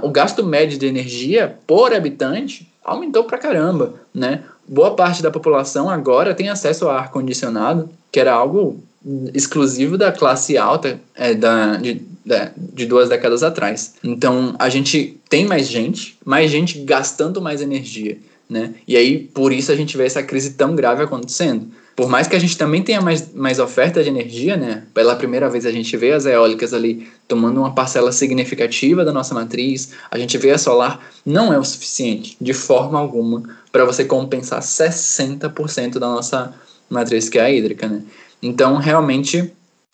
[0.03, 4.45] o gasto médio de energia por habitante aumentou pra caramba, né?
[4.69, 8.81] Boa parte da população agora tem acesso a ar condicionado, que era algo
[9.33, 12.03] exclusivo da classe alta é, da, de,
[12.75, 13.95] de duas décadas atrás.
[14.05, 18.19] Então a gente tem mais gente, mais gente gastando mais energia.
[18.49, 18.75] Né?
[18.87, 21.69] E aí, por isso, a gente vê essa crise tão grave acontecendo.
[21.95, 24.85] Por mais que a gente também tenha mais, mais oferta de energia, né?
[24.95, 29.35] Pela primeira vez a gente vê as eólicas ali tomando uma parcela significativa da nossa
[29.35, 34.05] matriz, a gente vê a solar, não é o suficiente, de forma alguma, para você
[34.05, 36.55] compensar 60% da nossa
[36.89, 38.03] matriz que é a hídrica, né?
[38.43, 39.53] Então, realmente,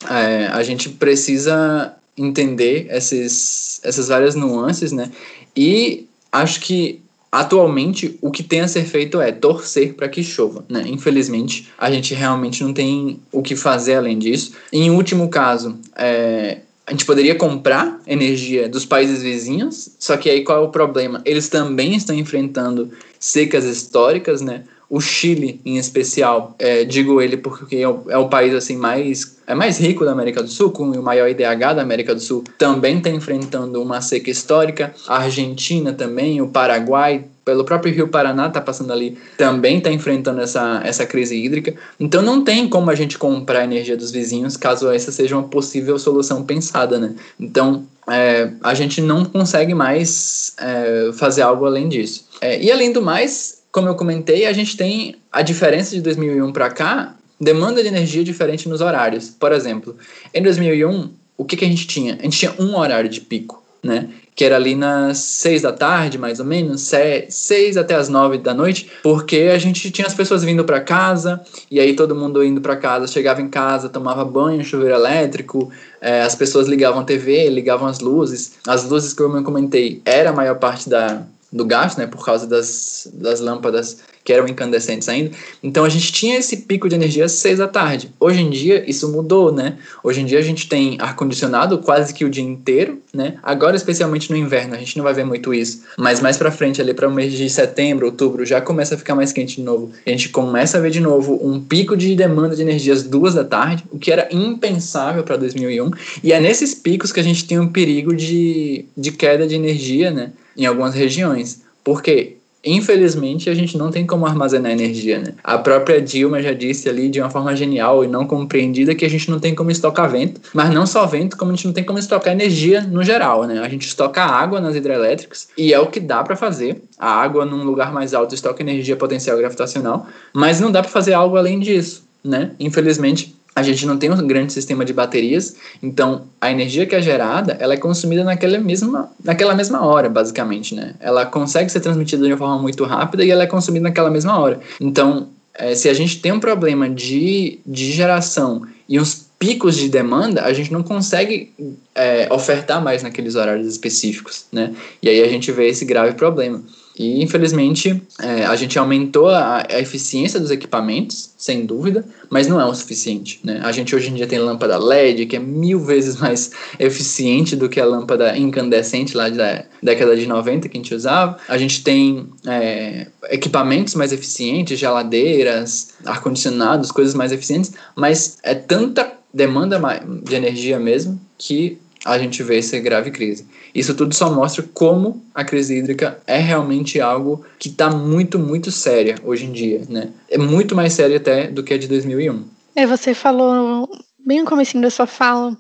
[0.09, 5.11] é, a gente precisa entender esses, essas várias nuances, né?
[5.57, 10.65] E acho que atualmente o que tem a ser feito é torcer para que chova,
[10.69, 10.85] né?
[10.87, 14.53] Infelizmente, a gente realmente não tem o que fazer além disso.
[14.73, 20.45] Em último caso, é, a gente poderia comprar energia dos países vizinhos, só que aí
[20.45, 21.21] qual é o problema?
[21.25, 24.65] Eles também estão enfrentando secas históricas, né?
[24.89, 29.37] O Chile, em especial, é, digo ele porque é o, é o, país assim mais
[29.47, 32.45] é mais rico da América do Sul, com o maior IDH da América do Sul,
[32.59, 34.93] também está enfrentando uma seca histórica.
[35.07, 40.41] A Argentina também, o Paraguai, pelo próprio Rio Paraná está passando ali, também está enfrentando
[40.41, 41.75] essa, essa crise hídrica.
[41.99, 45.49] Então não tem como a gente comprar a energia dos vizinhos caso essa seja uma
[45.49, 47.15] possível solução pensada, né?
[47.39, 52.27] Então é, a gente não consegue mais é, fazer algo além disso.
[52.41, 56.51] É, e além do mais, como eu comentei, a gente tem a diferença de 2001
[56.51, 59.29] para cá, demanda de energia diferente nos horários.
[59.29, 59.95] Por exemplo,
[60.33, 62.17] em 2001, o que, que a gente tinha?
[62.19, 64.09] A gente tinha um horário de pico, né?
[64.35, 66.91] Que era ali nas seis da tarde, mais ou menos,
[67.29, 71.43] seis até as nove da noite, porque a gente tinha as pessoas vindo para casa,
[71.71, 76.23] e aí todo mundo indo para casa, chegava em casa, tomava banho, chuveiro elétrico, é,
[76.23, 78.53] as pessoas ligavam a TV, ligavam as luzes.
[78.67, 81.27] As luzes, como eu comentei, era a maior parte da,
[81.57, 85.31] do gasto, né, por causa das, das lâmpadas que eram incandescentes ainda.
[85.63, 88.11] Então a gente tinha esse pico de energia às seis da tarde.
[88.19, 89.79] Hoje em dia isso mudou, né?
[90.03, 93.37] Hoje em dia a gente tem ar condicionado quase que o dia inteiro, né?
[93.41, 96.81] Agora especialmente no inverno a gente não vai ver muito isso, mas mais para frente
[96.81, 99.93] ali para o mês de setembro, outubro já começa a ficar mais quente de novo.
[100.05, 103.35] A gente começa a ver de novo um pico de demanda de energia às duas
[103.35, 105.89] da tarde, o que era impensável para 2001.
[106.25, 110.11] E é nesses picos que a gente tem um perigo de, de queda de energia,
[110.11, 110.33] né?
[110.57, 111.63] Em algumas regiões.
[111.85, 115.35] Porque, infelizmente, a gente não tem como armazenar energia, né?
[115.45, 119.11] A própria Dilma já disse ali de uma forma genial e não compreendida que a
[119.11, 121.85] gente não tem como estocar vento, mas não só vento, como a gente não tem
[121.85, 123.61] como estocar energia no geral, né?
[123.61, 126.83] A gente estoca água nas hidrelétricas e é o que dá para fazer.
[126.99, 131.13] A água num lugar mais alto estoca energia potencial gravitacional, mas não dá para fazer
[131.13, 132.51] algo além disso, né?
[132.59, 137.01] Infelizmente, a gente não tem um grande sistema de baterias, então a energia que é
[137.01, 140.95] gerada, ela é consumida naquela mesma, naquela mesma hora, basicamente, né?
[141.01, 144.39] Ela consegue ser transmitida de uma forma muito rápida e ela é consumida naquela mesma
[144.39, 144.61] hora.
[144.79, 149.89] Então, é, se a gente tem um problema de, de geração e uns picos de
[149.89, 151.51] demanda, a gente não consegue
[151.95, 154.75] é, ofertar mais naqueles horários específicos, né?
[155.03, 156.63] E aí a gente vê esse grave problema.
[156.99, 162.61] E, infelizmente, é, a gente aumentou a, a, eficiência dos equipamentos, sem dúvida, mas não
[162.61, 163.39] é o suficiente.
[163.45, 163.61] Né?
[163.63, 167.69] A gente hoje em dia tem lâmpada LED, que é mil vezes mais eficiente do
[167.69, 171.39] que a lâmpada incandescente lá da década de 90 que a gente usava.
[171.49, 179.13] A gente tem é, equipamentos mais eficientes, geladeiras, ar-condicionados, coisas mais eficientes, mas é tanta
[179.35, 179.79] demanda
[180.25, 183.47] de energia mesmo que a gente vê essa grave crise.
[183.75, 188.71] Isso tudo só mostra como a crise hídrica é realmente algo que está muito, muito
[188.71, 190.11] séria hoje em dia, né?
[190.31, 192.45] É muito mais séria até do que a de 2001.
[192.75, 193.89] É, você falou
[194.25, 195.57] bem no começo da sua fala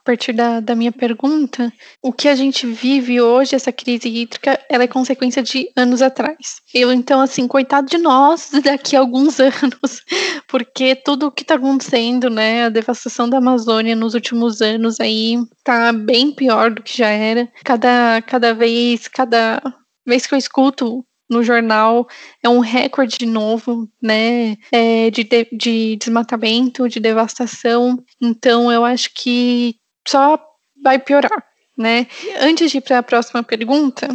[0.00, 4.58] a partir da, da minha pergunta, o que a gente vive hoje, essa crise hídrica,
[4.68, 6.60] ela é consequência de anos atrás.
[6.74, 10.02] Eu, então, assim, coitado de nós daqui a alguns anos,
[10.48, 15.36] porque tudo o que está acontecendo, né, a devastação da Amazônia nos últimos anos aí
[15.62, 17.46] tá bem pior do que já era.
[17.62, 19.62] Cada, cada vez, cada
[20.06, 22.08] vez que eu escuto no jornal
[22.42, 28.02] é um recorde novo, né, é, de, de, de, desmatamento, de devastação.
[28.20, 29.76] Então, eu acho que
[30.10, 30.38] só
[30.82, 31.44] vai piorar,
[31.78, 32.06] né?
[32.40, 34.08] Antes de ir para a próxima pergunta,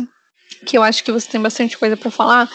[0.66, 2.50] que eu acho que você tem bastante coisa para falar,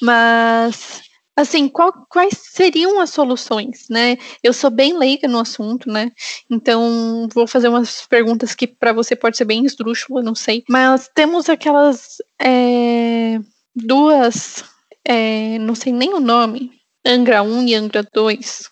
[0.00, 1.00] mas
[1.34, 4.18] assim, qual, quais seriam as soluções, né?
[4.42, 6.12] Eu sou bem leiga no assunto, né?
[6.50, 10.62] Então vou fazer umas perguntas que para você pode ser bem esdrúxula, não sei.
[10.68, 13.38] Mas temos aquelas é,
[13.74, 14.64] duas,
[15.06, 16.70] é, não sei nem o nome,
[17.06, 18.71] Angra 1 e Angra 2,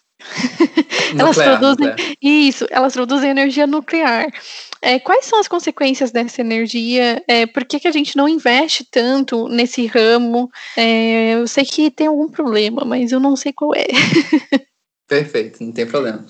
[1.18, 2.16] elas nuclear, produzem nuclear.
[2.20, 4.26] isso, elas produzem energia nuclear.
[4.82, 7.22] É, quais são as consequências dessa energia?
[7.28, 10.50] É, por que, que a gente não investe tanto nesse ramo?
[10.76, 13.86] É, eu sei que tem algum problema, mas eu não sei qual é.
[15.06, 16.24] Perfeito, não tem problema.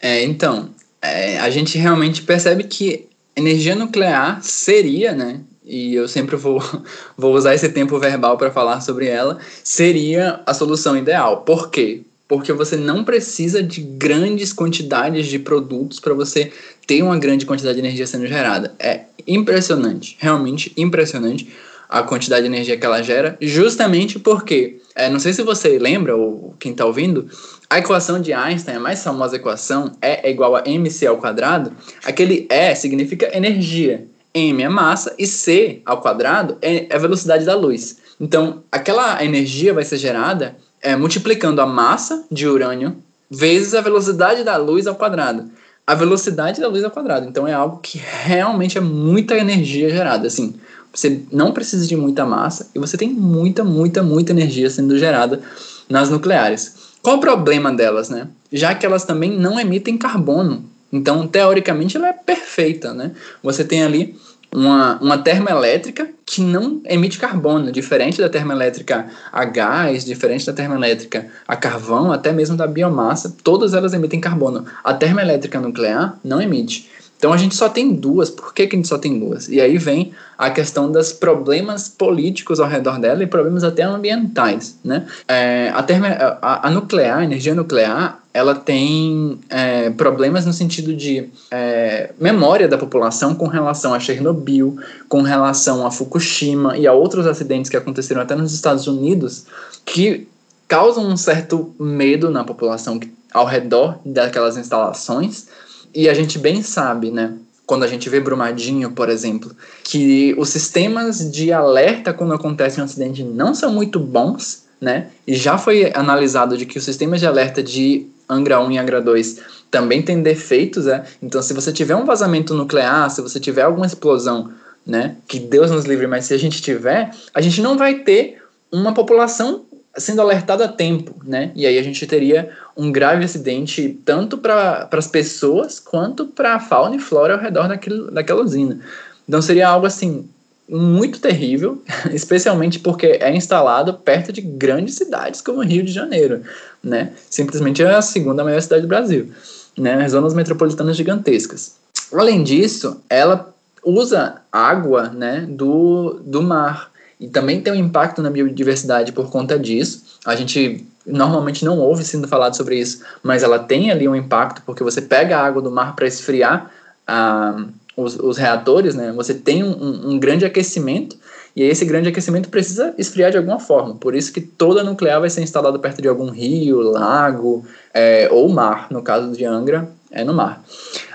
[0.00, 0.70] É, então,
[1.02, 5.40] é, a gente realmente percebe que energia nuclear seria, né?
[5.64, 6.62] E eu sempre vou,
[7.16, 11.42] vou usar esse tempo verbal para falar sobre ela, seria a solução ideal.
[11.42, 12.02] Por quê?
[12.32, 16.50] Porque você não precisa de grandes quantidades de produtos para você
[16.86, 18.74] ter uma grande quantidade de energia sendo gerada.
[18.78, 21.52] É impressionante, realmente impressionante
[21.90, 26.16] a quantidade de energia que ela gera, justamente porque, é, não sei se você lembra,
[26.16, 27.28] ou quem está ouvindo,
[27.68, 31.70] a equação de Einstein, a mais famosa equação, E é igual a mc ao quadrado,
[32.02, 37.54] aquele E significa energia, m é massa e c ao quadrado é a velocidade da
[37.54, 37.98] luz.
[38.18, 42.96] Então, aquela energia vai ser gerada é, multiplicando a massa de urânio
[43.30, 45.48] vezes a velocidade da luz ao quadrado.
[45.86, 47.26] A velocidade da luz ao quadrado.
[47.26, 50.26] Então é algo que realmente é muita energia gerada.
[50.26, 50.54] Assim,
[50.92, 55.40] você não precisa de muita massa e você tem muita, muita, muita energia sendo gerada
[55.88, 56.74] nas nucleares.
[57.02, 58.28] Qual o problema delas, né?
[58.52, 60.64] Já que elas também não emitem carbono.
[60.92, 63.12] Então, teoricamente, ela é perfeita, né?
[63.42, 64.14] Você tem ali
[64.54, 71.26] uma, uma termoelétrica que não emite carbono, diferente da termoelétrica a gás, diferente da termoelétrica
[71.46, 74.64] a carvão, até mesmo da biomassa, todas elas emitem carbono.
[74.82, 76.88] A termoelétrica nuclear não emite.
[77.22, 78.30] Então a gente só tem duas.
[78.30, 79.48] Por que, que a gente só tem duas?
[79.48, 84.76] E aí vem a questão dos problemas políticos ao redor dela e problemas até ambientais.
[84.82, 85.06] Né?
[85.28, 90.92] É, a, termo, a, a, nuclear, a energia nuclear, ela tem é, problemas no sentido
[90.96, 94.76] de é, memória da população com relação a Chernobyl,
[95.08, 99.46] com relação a Fukushima e a outros acidentes que aconteceram até nos Estados Unidos,
[99.84, 100.26] que
[100.66, 102.98] causam um certo medo na população
[103.32, 105.46] ao redor daquelas instalações
[105.94, 107.34] e a gente bem sabe, né?
[107.66, 112.84] Quando a gente vê Brumadinho, por exemplo, que os sistemas de alerta quando acontece um
[112.84, 115.08] acidente não são muito bons, né?
[115.26, 119.00] E já foi analisado de que os sistemas de alerta de Angra 1 e Angra
[119.00, 119.38] 2
[119.70, 121.04] também têm defeitos, né?
[121.22, 124.50] Então, se você tiver um vazamento nuclear, se você tiver alguma explosão,
[124.86, 125.16] né?
[125.26, 128.92] Que Deus nos livre, mas se a gente tiver, a gente não vai ter uma
[128.92, 129.64] população
[129.96, 131.52] sendo alertada a tempo, né?
[131.54, 136.60] E aí a gente teria um grave acidente tanto para as pessoas quanto para a
[136.60, 138.80] fauna e flora ao redor daquele, daquela usina.
[139.28, 140.28] Então seria algo assim
[140.68, 146.42] muito terrível, especialmente porque é instalado perto de grandes cidades como Rio de Janeiro,
[146.82, 147.12] né?
[147.28, 149.30] Simplesmente é a segunda maior cidade do Brasil,
[149.76, 150.08] né?
[150.08, 151.76] Zonas metropolitanas gigantescas.
[152.12, 153.52] Além disso, ela
[153.84, 156.91] usa água, né, do, do mar
[157.22, 160.02] e também tem um impacto na biodiversidade por conta disso.
[160.26, 164.60] A gente normalmente não ouve sendo falado sobre isso, mas ela tem ali um impacto
[164.66, 166.68] porque você pega a água do mar para esfriar
[167.06, 167.64] ah,
[167.96, 169.12] os, os, reatores, né?
[169.12, 171.16] Você tem um, um, grande aquecimento
[171.54, 173.94] e esse grande aquecimento precisa esfriar de alguma forma.
[173.94, 178.48] Por isso que toda nuclear vai ser instalada perto de algum rio, lago é, ou
[178.48, 178.88] mar.
[178.90, 180.60] No caso de Angra, é no mar.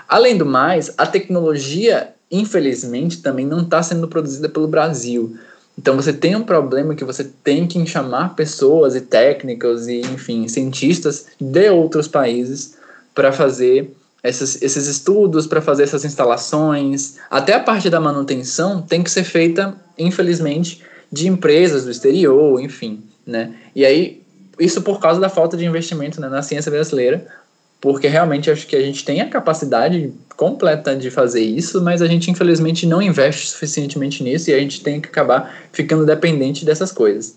[0.07, 5.37] Além do mais, a tecnologia, infelizmente, também não está sendo produzida pelo Brasil.
[5.77, 10.47] Então você tem um problema que você tem que chamar pessoas e técnicos e, enfim,
[10.47, 12.75] cientistas de outros países
[13.13, 13.91] para fazer
[14.23, 17.17] esses, esses estudos, para fazer essas instalações.
[17.29, 23.03] Até a parte da manutenção tem que ser feita, infelizmente, de empresas do exterior, enfim,
[23.25, 23.53] né?
[23.75, 24.21] E aí,
[24.59, 27.27] isso por causa da falta de investimento né, na ciência brasileira,
[27.79, 32.07] porque realmente acho que a gente tem a capacidade completa de fazer isso, mas a
[32.07, 36.91] gente infelizmente não investe suficientemente nisso e a gente tem que acabar ficando dependente dessas
[36.91, 37.35] coisas.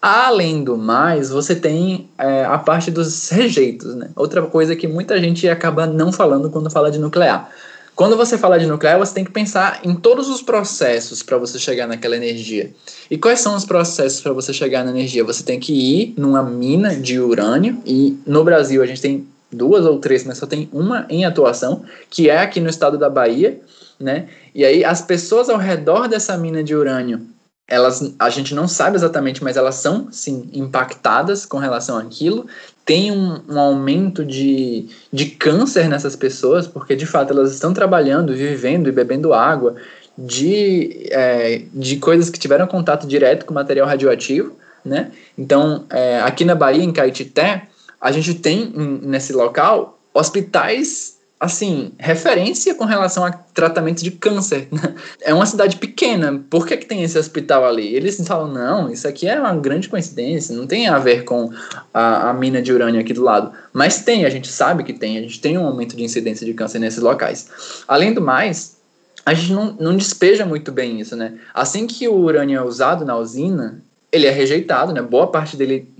[0.00, 4.10] Além do mais, você tem é, a parte dos rejeitos, né?
[4.14, 7.50] Outra coisa que muita gente acaba não falando quando fala de nuclear.
[7.96, 11.58] Quando você fala de nuclear, você tem que pensar em todos os processos para você
[11.58, 12.70] chegar naquela energia.
[13.10, 15.24] E quais são os processos para você chegar na energia?
[15.24, 19.84] Você tem que ir numa mina de urânio, e no Brasil a gente tem duas
[19.84, 23.60] ou três, mas só tem uma em atuação, que é aqui no estado da Bahia,
[23.98, 24.28] né?
[24.54, 27.20] E aí as pessoas ao redor dessa mina de urânio,
[27.66, 32.46] elas a gente não sabe exatamente, mas elas são sim impactadas com relação àquilo.
[32.84, 38.34] Tem um, um aumento de, de câncer nessas pessoas, porque de fato elas estão trabalhando,
[38.34, 39.76] vivendo e bebendo água
[40.16, 45.12] de, é, de coisas que tiveram contato direto com material radioativo, né?
[45.36, 47.68] Então, é, aqui na Bahia, em Caetité,
[48.00, 54.66] a gente tem nesse local hospitais assim, referência com relação a tratamento de câncer.
[54.72, 54.94] Né?
[55.22, 57.94] É uma cidade pequena, por que, que tem esse hospital ali?
[57.94, 61.50] Eles falam, não, isso aqui é uma grande coincidência, não tem a ver com
[61.94, 63.52] a, a mina de urânio aqui do lado.
[63.72, 66.54] Mas tem, a gente sabe que tem, a gente tem um aumento de incidência de
[66.54, 67.48] câncer nesses locais.
[67.86, 68.76] Além do mais,
[69.24, 71.38] a gente não, não despeja muito bem isso, né?
[71.54, 73.80] Assim que o urânio é usado na usina,
[74.10, 75.02] ele é rejeitado, né?
[75.02, 75.92] Boa parte dele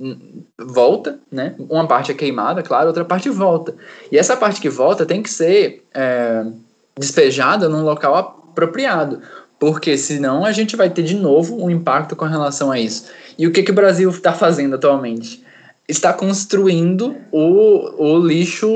[0.59, 1.55] volta, né?
[1.59, 3.75] Uma parte é queimada, claro, outra parte volta.
[4.11, 6.45] E essa parte que volta tem que ser é,
[6.99, 9.21] despejada num local apropriado,
[9.59, 13.07] porque senão a gente vai ter de novo um impacto com relação a isso.
[13.39, 15.45] E o que, que o Brasil está fazendo atualmente?
[15.87, 18.69] Está construindo o, o lixo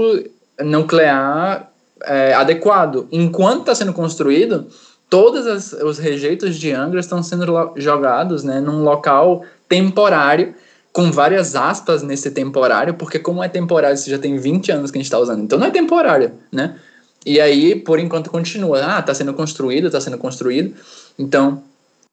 [0.61, 1.71] nuclear
[2.05, 3.09] é, adequado.
[3.11, 4.67] Enquanto está sendo construído,
[5.13, 7.45] todos os rejeitos de Angra estão sendo
[7.77, 10.55] jogados né, num local temporário,
[10.91, 14.97] com várias aspas nesse temporário, porque como é temporário, isso já tem 20 anos que
[14.97, 16.77] a gente está usando, então não é temporário, né?
[17.27, 18.81] E aí, por enquanto, continua.
[18.83, 20.75] Ah, está sendo construído, está sendo construído.
[21.19, 21.63] Então,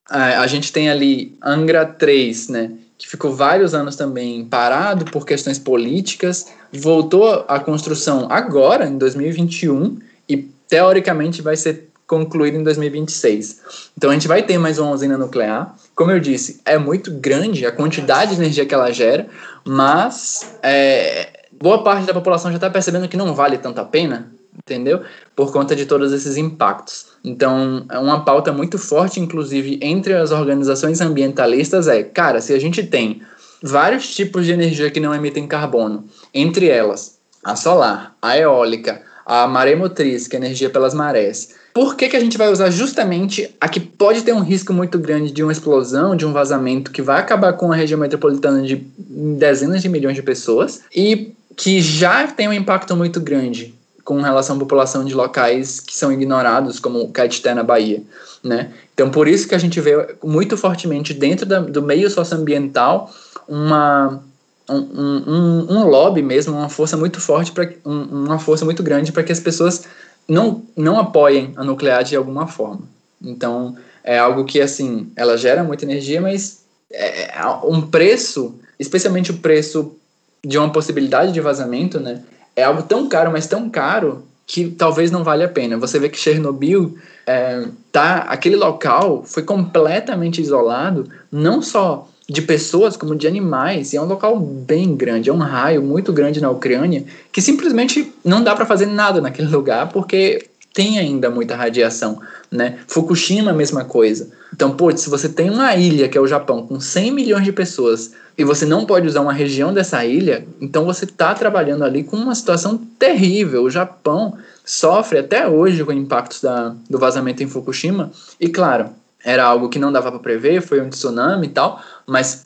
[0.10, 2.72] a, a gente tem ali Angra 3, né?
[2.98, 9.98] Que ficou vários anos também parado por questões políticas, voltou à construção agora, em 2021,
[10.28, 13.92] e teoricamente vai ser concluído em 2026.
[13.96, 15.76] Então a gente vai ter mais uma usina nuclear.
[15.96, 19.28] Como eu disse, é muito grande a quantidade de energia que ela gera,
[19.64, 24.32] mas é, boa parte da população já está percebendo que não vale tanto a pena,
[24.58, 25.04] entendeu?
[25.36, 27.06] Por conta de todos esses impactos.
[27.24, 32.60] Então, é uma pauta muito forte, inclusive, entre as organizações ambientalistas é, cara, se a
[32.60, 33.22] gente tem
[33.62, 39.46] vários tipos de energia que não emitem carbono, entre elas a solar, a eólica, a
[39.48, 43.70] maremotriz, que é energia pelas marés, por que, que a gente vai usar justamente a
[43.70, 47.20] que pode ter um risco muito grande de uma explosão, de um vazamento que vai
[47.20, 52.48] acabar com a região metropolitana de dezenas de milhões de pessoas e que já tem
[52.48, 57.54] um impacto muito grande com relação à população de locais que são ignorados, como Caetité
[57.54, 58.02] na Bahia,
[58.44, 58.72] né?
[58.94, 63.14] Então, por isso que a gente vê muito fortemente dentro da, do meio socioambiental
[63.48, 64.22] uma
[64.70, 69.12] um, um, um, lobby mesmo, uma força muito forte, pra, um, uma força muito grande
[69.12, 69.84] para que as pessoas
[70.30, 72.84] não, não apoiem a nuclear de alguma forma.
[73.22, 79.32] Então, é algo que, assim, ela gera muita energia, mas é, é um preço, especialmente
[79.32, 79.96] o preço
[80.44, 82.22] de uma possibilidade de vazamento, né?
[82.56, 85.78] É algo tão caro, mas tão caro que talvez não valha a pena.
[85.78, 92.96] Você vê que Chernobyl é, tá, aquele local foi completamente isolado, não só de pessoas
[92.96, 96.52] como de animais, e é um local bem grande, é um raio muito grande na
[96.52, 102.22] Ucrânia, que simplesmente não dá para fazer nada naquele lugar porque tem ainda muita radiação,
[102.52, 102.78] né?
[102.88, 104.30] Fukushima, mesma coisa.
[104.54, 107.52] Então, pô, se você tem uma ilha, que é o Japão, com 100 milhões de
[107.52, 112.04] pessoas, e você não pode usar uma região dessa ilha, então você está trabalhando ali
[112.04, 113.64] com uma situação terrível.
[113.64, 118.92] O Japão sofre até hoje com impactos da, do vazamento em Fukushima, e claro,
[119.24, 122.46] era algo que não dava para prever, foi um tsunami e tal, mas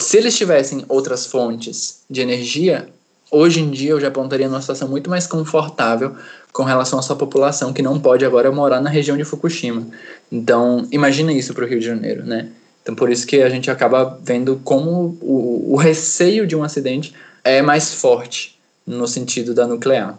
[0.00, 2.88] se eles tivessem outras fontes de energia,
[3.30, 6.16] hoje em dia o Japão estaria numa situação muito mais confortável
[6.52, 9.86] com relação à sua população que não pode agora morar na região de Fukushima.
[10.30, 12.48] Então, imagina isso para o Rio de Janeiro, né?
[12.82, 17.14] Então, por isso que a gente acaba vendo como o, o receio de um acidente
[17.42, 20.18] é mais forte no sentido da nuclear.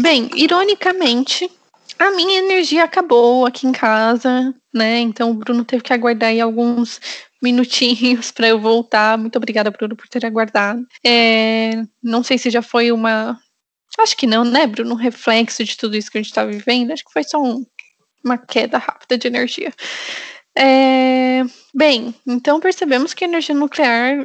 [0.00, 1.50] Bem, ironicamente,
[1.98, 5.00] A minha energia acabou aqui em casa, né?
[5.00, 7.00] Então o Bruno teve que aguardar aí alguns
[7.42, 9.18] minutinhos para eu voltar.
[9.18, 10.86] Muito obrigada, Bruno, por ter aguardado.
[11.04, 11.72] É,
[12.02, 13.38] não sei se já foi uma.
[13.98, 14.94] Acho que não, né, Bruno?
[14.94, 16.92] Um reflexo de tudo isso que a gente está vivendo.
[16.92, 17.64] Acho que foi só um,
[18.24, 19.72] uma queda rápida de energia.
[20.56, 21.42] É,
[21.74, 24.24] bem, então percebemos que a energia nuclear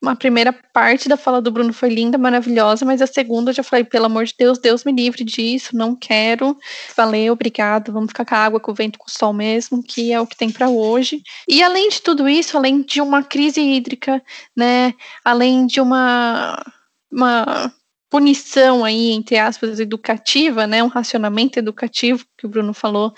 [0.00, 3.62] uma primeira parte da fala do Bruno foi linda, maravilhosa, mas a segunda eu já
[3.62, 6.56] falei, pelo amor de Deus, Deus me livre disso, não quero.
[6.96, 10.12] Valeu, obrigado, vamos ficar com a água, com o vento, com o sol mesmo, que
[10.12, 11.22] é o que tem para hoje.
[11.48, 14.22] E além de tudo isso, além de uma crise hídrica,
[14.56, 14.94] né,
[15.24, 16.62] além de uma
[17.10, 17.72] uma
[18.10, 23.12] punição aí, entre aspas, educativa, né, um racionamento educativo que o Bruno falou,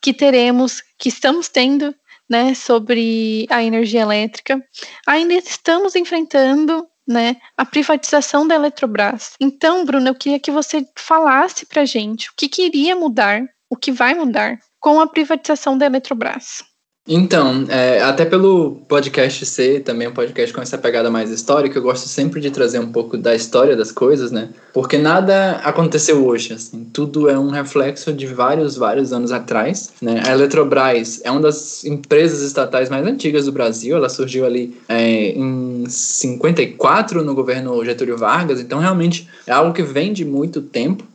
[0.00, 1.94] que teremos, que estamos tendo
[2.30, 4.64] né, sobre a energia elétrica,
[5.04, 9.32] ainda estamos enfrentando né, a privatização da Eletrobras.
[9.40, 13.76] Então, Bruno, eu queria que você falasse para gente o que, que iria mudar, o
[13.76, 16.62] que vai mudar com a privatização da Eletrobras.
[17.08, 21.82] Então, é, até pelo podcast ser também um podcast com essa pegada mais histórica, eu
[21.82, 24.50] gosto sempre de trazer um pouco da história das coisas, né?
[24.72, 30.22] Porque nada aconteceu hoje, assim, tudo é um reflexo de vários, vários anos atrás, né?
[30.26, 35.30] A Eletrobras é uma das empresas estatais mais antigas do Brasil, ela surgiu ali é,
[35.30, 41.09] em 54 no governo Getúlio Vargas, então realmente é algo que vem de muito tempo,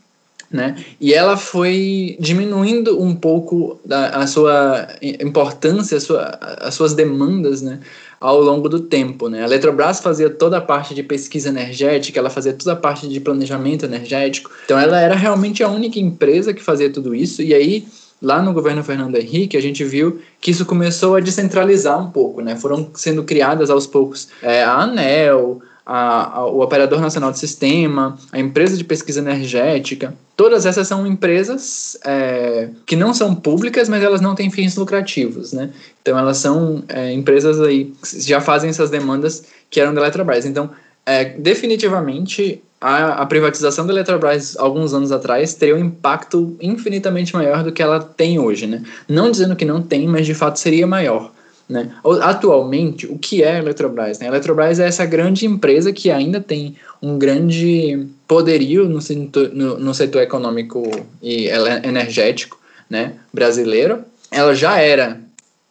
[0.55, 0.75] né?
[0.99, 7.61] E ela foi diminuindo um pouco da, a sua importância, a sua, as suas demandas,
[7.61, 7.79] né?
[8.19, 9.43] Ao longo do tempo, né?
[9.43, 13.19] A Eletrobras fazia toda a parte de pesquisa energética, ela fazia toda a parte de
[13.19, 14.49] planejamento energético.
[14.63, 17.41] Então, ela era realmente a única empresa que fazia tudo isso.
[17.41, 17.85] E aí,
[18.21, 22.41] lá no governo Fernando Henrique, a gente viu que isso começou a descentralizar um pouco,
[22.41, 22.55] né?
[22.55, 28.17] Foram sendo criadas aos poucos é, a ANEL, a, a, o Operador Nacional de Sistema,
[28.31, 30.13] a Empresa de Pesquisa Energética.
[30.35, 35.53] Todas essas são empresas é, que não são públicas, mas elas não têm fins lucrativos,
[35.53, 35.69] né?
[36.01, 40.45] Então elas são é, empresas aí que já fazem essas demandas que eram da Eletrobras.
[40.45, 40.71] Então,
[41.05, 47.63] é, definitivamente, a, a, privatização da Eletrobras alguns anos atrás teria um impacto infinitamente maior
[47.63, 48.83] do que ela tem hoje, né?
[49.07, 51.31] Não dizendo que não tem, mas de fato seria maior.
[51.67, 51.91] Né?
[52.21, 54.19] Atualmente, o que é a Eletrobras?
[54.19, 54.27] Né?
[54.27, 59.79] A Eletrobras é essa grande empresa que ainda tem um grande poderio no setor, no,
[59.79, 60.83] no setor econômico
[61.21, 61.47] e
[61.83, 62.59] energético
[62.89, 64.03] né, brasileiro.
[64.31, 65.19] Ela já era,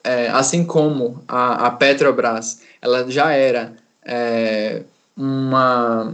[0.03, 3.73] é, assim como a, a, Petrobras, ela já era
[4.05, 4.83] é,
[5.17, 6.13] uma,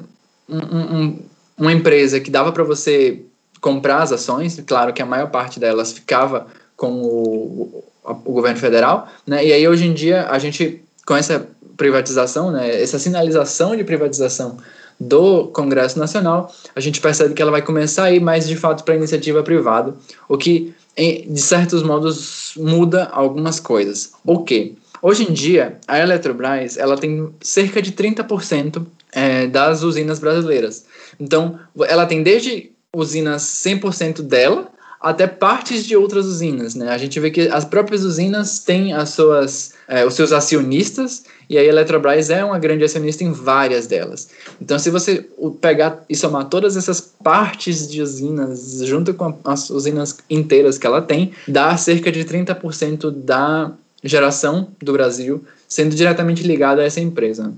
[0.49, 1.19] um, um,
[1.57, 3.23] uma empresa que dava para você
[3.63, 9.09] comprar as ações, claro que a maior parte delas ficava com o, o governo federal,
[9.27, 9.45] né?
[9.45, 11.47] E aí hoje em dia a gente com essa
[11.77, 14.59] privatização, né, essa sinalização de privatização
[15.01, 18.85] do Congresso Nacional, a gente percebe que ela vai começar a ir mais de fato
[18.85, 19.95] para a iniciativa privada,
[20.29, 24.13] o que de certos modos muda algumas coisas.
[24.25, 30.19] O que hoje em dia a Eletrobras ela tem cerca de 30% é, das usinas
[30.19, 30.85] brasileiras.
[31.19, 34.69] Então ela tem desde usinas 100% dela
[35.01, 36.91] até partes de outras usinas, né?
[36.91, 41.57] A gente vê que as próprias usinas têm as suas, é, os seus acionistas e
[41.57, 44.29] a Eletrobras é uma grande acionista em várias delas.
[44.61, 45.27] Então, se você
[45.61, 51.01] pegar e somar todas essas partes de usinas junto com as usinas inteiras que ela
[51.01, 53.73] tem, dá cerca de 30% da
[54.05, 57.53] geração do Brasil sendo diretamente ligada a essa empresa.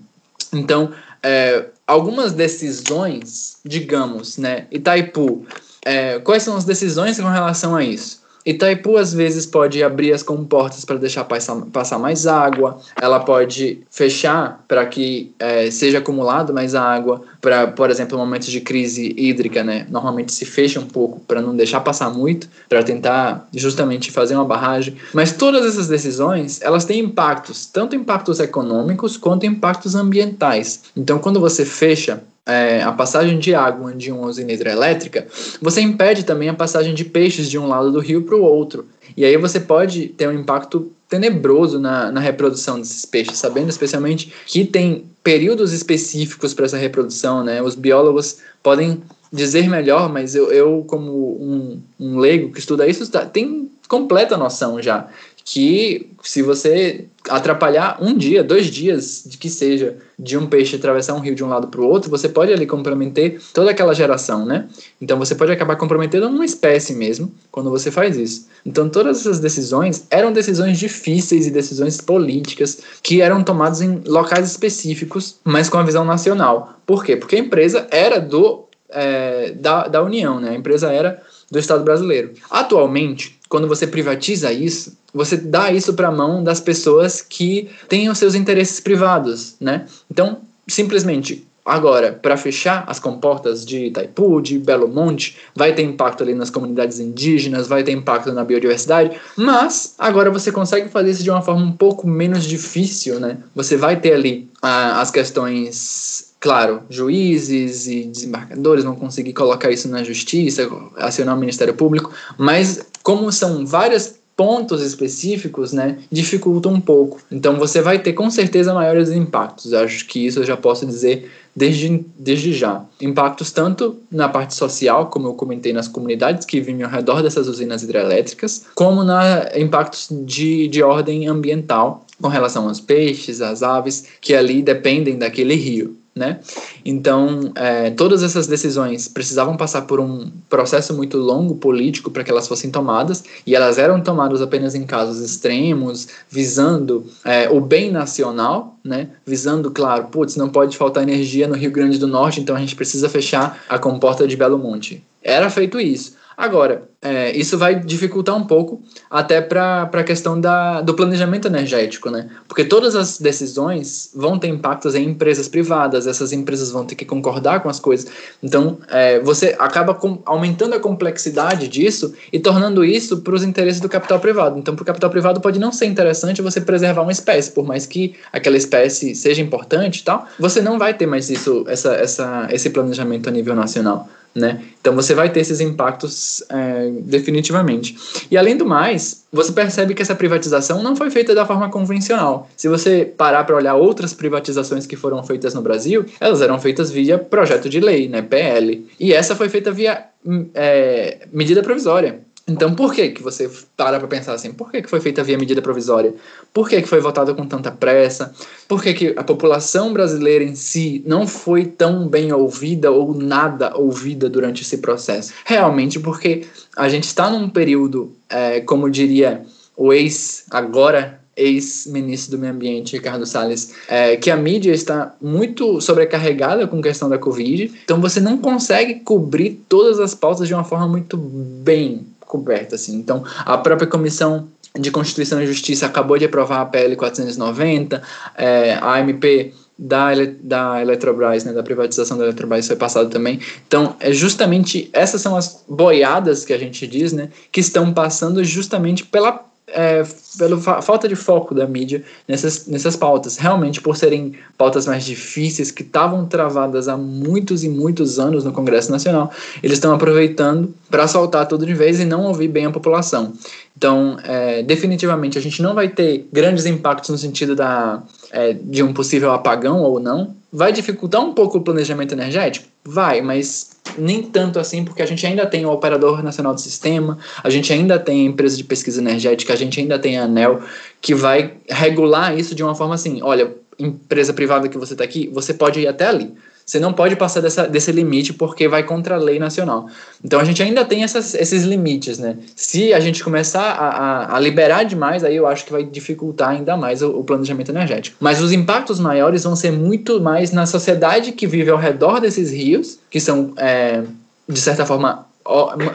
[0.53, 5.45] Então, é, algumas decisões, digamos, né, Itaipu
[5.85, 8.23] é, quais são as decisões com relação a isso?
[8.45, 14.65] Itaipu às vezes pode abrir as comportas para deixar passar, mais água, ela pode fechar
[14.67, 19.87] para que é, seja acumulado mais água, para, por exemplo, momentos de crise hídrica, né?
[19.89, 24.45] Normalmente se fecha um pouco para não deixar passar muito, para tentar justamente fazer uma
[24.45, 24.97] barragem.
[25.13, 30.83] Mas todas essas decisões, elas têm impactos, tanto impactos econômicos quanto impactos ambientais.
[30.97, 35.27] Então, quando você fecha é, a passagem de água de uma usina hidrelétrica,
[35.61, 38.87] você impede também a passagem de peixes de um lado do rio para o outro.
[39.17, 44.33] E aí você pode ter um impacto tenebroso na, na reprodução desses peixes, sabendo especialmente
[44.47, 47.63] que tem períodos específicos para essa reprodução, né?
[47.63, 53.11] Os biólogos podem dizer melhor, mas eu, eu como um, um leigo que estuda isso,
[53.11, 55.07] tá, tem completa noção já
[55.45, 61.15] que se você atrapalhar um dia, dois dias, de que seja, de um peixe atravessar
[61.15, 64.45] um rio de um lado para o outro, você pode ali comprometer toda aquela geração,
[64.45, 64.69] né?
[65.01, 68.49] Então você pode acabar comprometendo uma espécie mesmo quando você faz isso.
[68.65, 74.51] Então todas essas decisões eram decisões difíceis e decisões políticas que eram tomadas em locais
[74.51, 76.75] específicos, mas com a visão nacional.
[76.87, 77.17] Por quê?
[77.17, 80.51] Porque a empresa era do é, da, da União, né?
[80.51, 82.33] A empresa era do Estado brasileiro.
[82.51, 88.09] Atualmente, quando você privatiza isso, você dá isso para a mão das pessoas que têm
[88.09, 89.87] os seus interesses privados, né?
[90.11, 96.25] Então, simplesmente Agora, para fechar as comportas de Itaipu, de Belo Monte, vai ter impacto
[96.25, 101.23] ali nas comunidades indígenas, vai ter impacto na biodiversidade, mas agora você consegue fazer isso
[101.23, 103.39] de uma forma um pouco menos difícil, né?
[103.55, 109.89] Você vai ter ali ah, as questões claro, juízes e desembargadores vão conseguir colocar isso
[109.89, 116.81] na justiça, acionar o Ministério Público, mas como são várias pontos específicos, né, dificulta um
[116.81, 117.21] pouco.
[117.31, 119.73] Então você vai ter com certeza maiores impactos.
[119.73, 122.85] Acho que isso eu já posso dizer desde, desde já.
[123.01, 127.47] Impactos tanto na parte social, como eu comentei nas comunidades que vivem ao redor dessas
[127.47, 134.07] usinas hidrelétricas, como na impactos de, de ordem ambiental com relação aos peixes, às aves,
[134.21, 136.41] que ali dependem daquele rio né?
[136.85, 142.31] Então, é, todas essas decisões precisavam passar por um processo muito longo político para que
[142.31, 147.91] elas fossem tomadas, e elas eram tomadas apenas em casos extremos, visando é, o bem
[147.91, 149.09] nacional, né?
[149.25, 152.77] Visando, claro, putz, não pode faltar energia no Rio Grande do Norte, então a gente
[152.77, 155.03] precisa fechar a comporta de Belo Monte.
[155.23, 156.21] Era feito isso.
[156.37, 158.81] Agora, é, isso vai dificultar um pouco
[159.11, 162.29] até para a questão da, do planejamento energético, né?
[162.47, 167.05] Porque todas as decisões vão ter impactos em empresas privadas, essas empresas vão ter que
[167.05, 168.11] concordar com as coisas.
[168.43, 173.81] Então, é, você acaba com, aumentando a complexidade disso e tornando isso para os interesses
[173.81, 174.59] do capital privado.
[174.59, 177.85] Então, para o capital privado pode não ser interessante você preservar uma espécie, por mais
[177.85, 182.49] que aquela espécie seja importante e tal, você não vai ter mais isso, essa, essa,
[182.51, 184.09] esse planejamento a nível nacional.
[184.35, 184.63] Né?
[184.81, 187.97] Então você vai ter esses impactos é, definitivamente.
[188.31, 192.49] E além do mais, você percebe que essa privatização não foi feita da forma convencional.
[192.57, 196.91] Se você parar para olhar outras privatizações que foram feitas no Brasil, elas eram feitas
[196.91, 198.87] via projeto de lei, né, PL.
[198.99, 202.21] E essa foi feita via hum, é, medida provisória.
[202.47, 204.53] Então, por que que você para para pensar assim?
[204.53, 206.13] Por que que foi feita via medida provisória?
[206.53, 208.35] Por que que foi votada com tanta pressa?
[208.67, 213.77] Por que que a população brasileira em si não foi tão bem ouvida ou nada
[213.77, 215.33] ouvida durante esse processo?
[215.45, 216.45] Realmente porque
[216.77, 219.43] a gente está num período, é, como diria
[219.77, 225.81] o ex agora ex-ministro do Meio Ambiente, Ricardo Salles, é, que a mídia está muito
[225.81, 230.65] sobrecarregada com questão da Covid, então você não consegue cobrir todas as pautas de uma
[230.65, 232.97] forma muito bem coberta, assim.
[232.97, 238.03] Então, a própria comissão de Constituição e Justiça acabou de aprovar a PL 490,
[238.35, 243.39] é, a MP da, da Eletrobras, né, da privatização da Eletrobras foi passado também.
[243.69, 248.43] Então, é justamente essas são as boiadas que a gente diz, né, que estão passando
[248.43, 250.05] justamente pela é,
[250.39, 253.37] pela fa falta de foco da mídia nessas, nessas pautas.
[253.37, 258.53] Realmente, por serem pautas mais difíceis, que estavam travadas há muitos e muitos anos no
[258.53, 259.31] Congresso Nacional,
[259.63, 263.33] eles estão aproveitando para soltar tudo de vez e não ouvir bem a população.
[263.77, 268.83] Então, é, definitivamente, a gente não vai ter grandes impactos no sentido da, é, de
[268.83, 270.35] um possível apagão ou não.
[270.53, 272.69] Vai dificultar um pouco o planejamento energético?
[272.85, 277.19] Vai, mas nem tanto assim, porque a gente ainda tem o Operador Nacional do Sistema,
[277.43, 280.63] a gente ainda tem a empresa de pesquisa energética, a gente ainda tem a ANEL,
[281.01, 285.29] que vai regular isso de uma forma assim: olha, empresa privada que você está aqui,
[285.33, 286.35] você pode ir até ali.
[286.65, 289.89] Você não pode passar dessa, desse limite porque vai contra a lei nacional.
[290.25, 292.39] Então a gente ainda tem essas, esses limites, né?
[292.55, 296.51] Se a gente começar a, a, a, liberar demais, aí eu acho que vai dificultar
[296.51, 298.17] ainda mais o, o, planejamento energético.
[298.21, 302.51] Mas os impactos maiores vão ser muito mais na sociedade que vive ao redor desses
[302.51, 304.03] rios, que são, é,
[304.49, 305.27] de certa forma,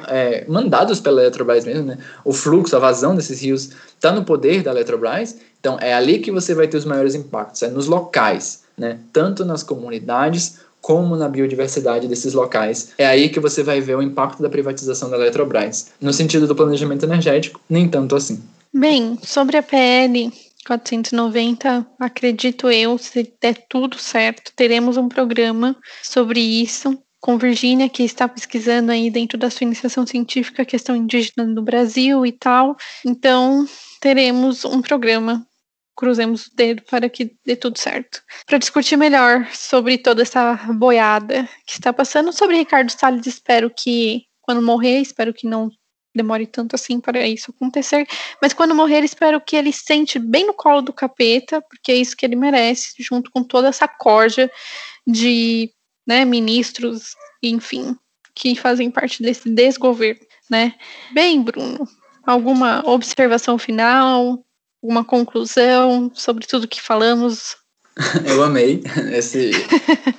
[0.10, 1.98] é, mandados pela Eletrobras mesmo, né?
[2.26, 5.38] O fluxo, a vazão desses rios está no poder da Eletrobras.
[5.60, 9.00] Então é ali que você vai ter os maiores impactos, é nos locais né?
[9.12, 12.94] tanto nas comunidades como na biodiversidade desses locais.
[12.98, 15.92] É aí que você vai ver o impacto da privatização da Eletrobras.
[16.00, 18.42] No sentido do planejamento energético, nem tanto assim.
[18.74, 20.32] Bem, sobre a PL
[20.66, 28.04] 490, acredito eu, se der tudo certo, teremos um programa sobre isso com Virgínia, que
[28.04, 32.78] está pesquisando aí dentro da sua iniciação científica a questão indígena no Brasil e tal.
[33.06, 33.66] Então,
[34.00, 35.46] teremos um programa
[35.98, 38.22] cruzemos o dedo para que dê tudo certo.
[38.46, 44.26] Para discutir melhor sobre toda essa boiada que está passando, sobre Ricardo Salles, espero que
[44.42, 45.70] quando morrer, espero que não
[46.16, 48.08] demore tanto assim para isso acontecer,
[48.42, 52.16] mas quando morrer, espero que ele sente bem no colo do capeta, porque é isso
[52.16, 54.50] que ele merece, junto com toda essa corja
[55.06, 55.72] de
[56.08, 57.96] né, ministros, enfim,
[58.34, 60.74] que fazem parte desse desgoverno, né?
[61.12, 61.88] Bem, Bruno,
[62.26, 64.44] alguma observação final?
[64.82, 67.56] Uma conclusão sobre tudo que falamos?
[68.26, 69.52] Eu amei esse,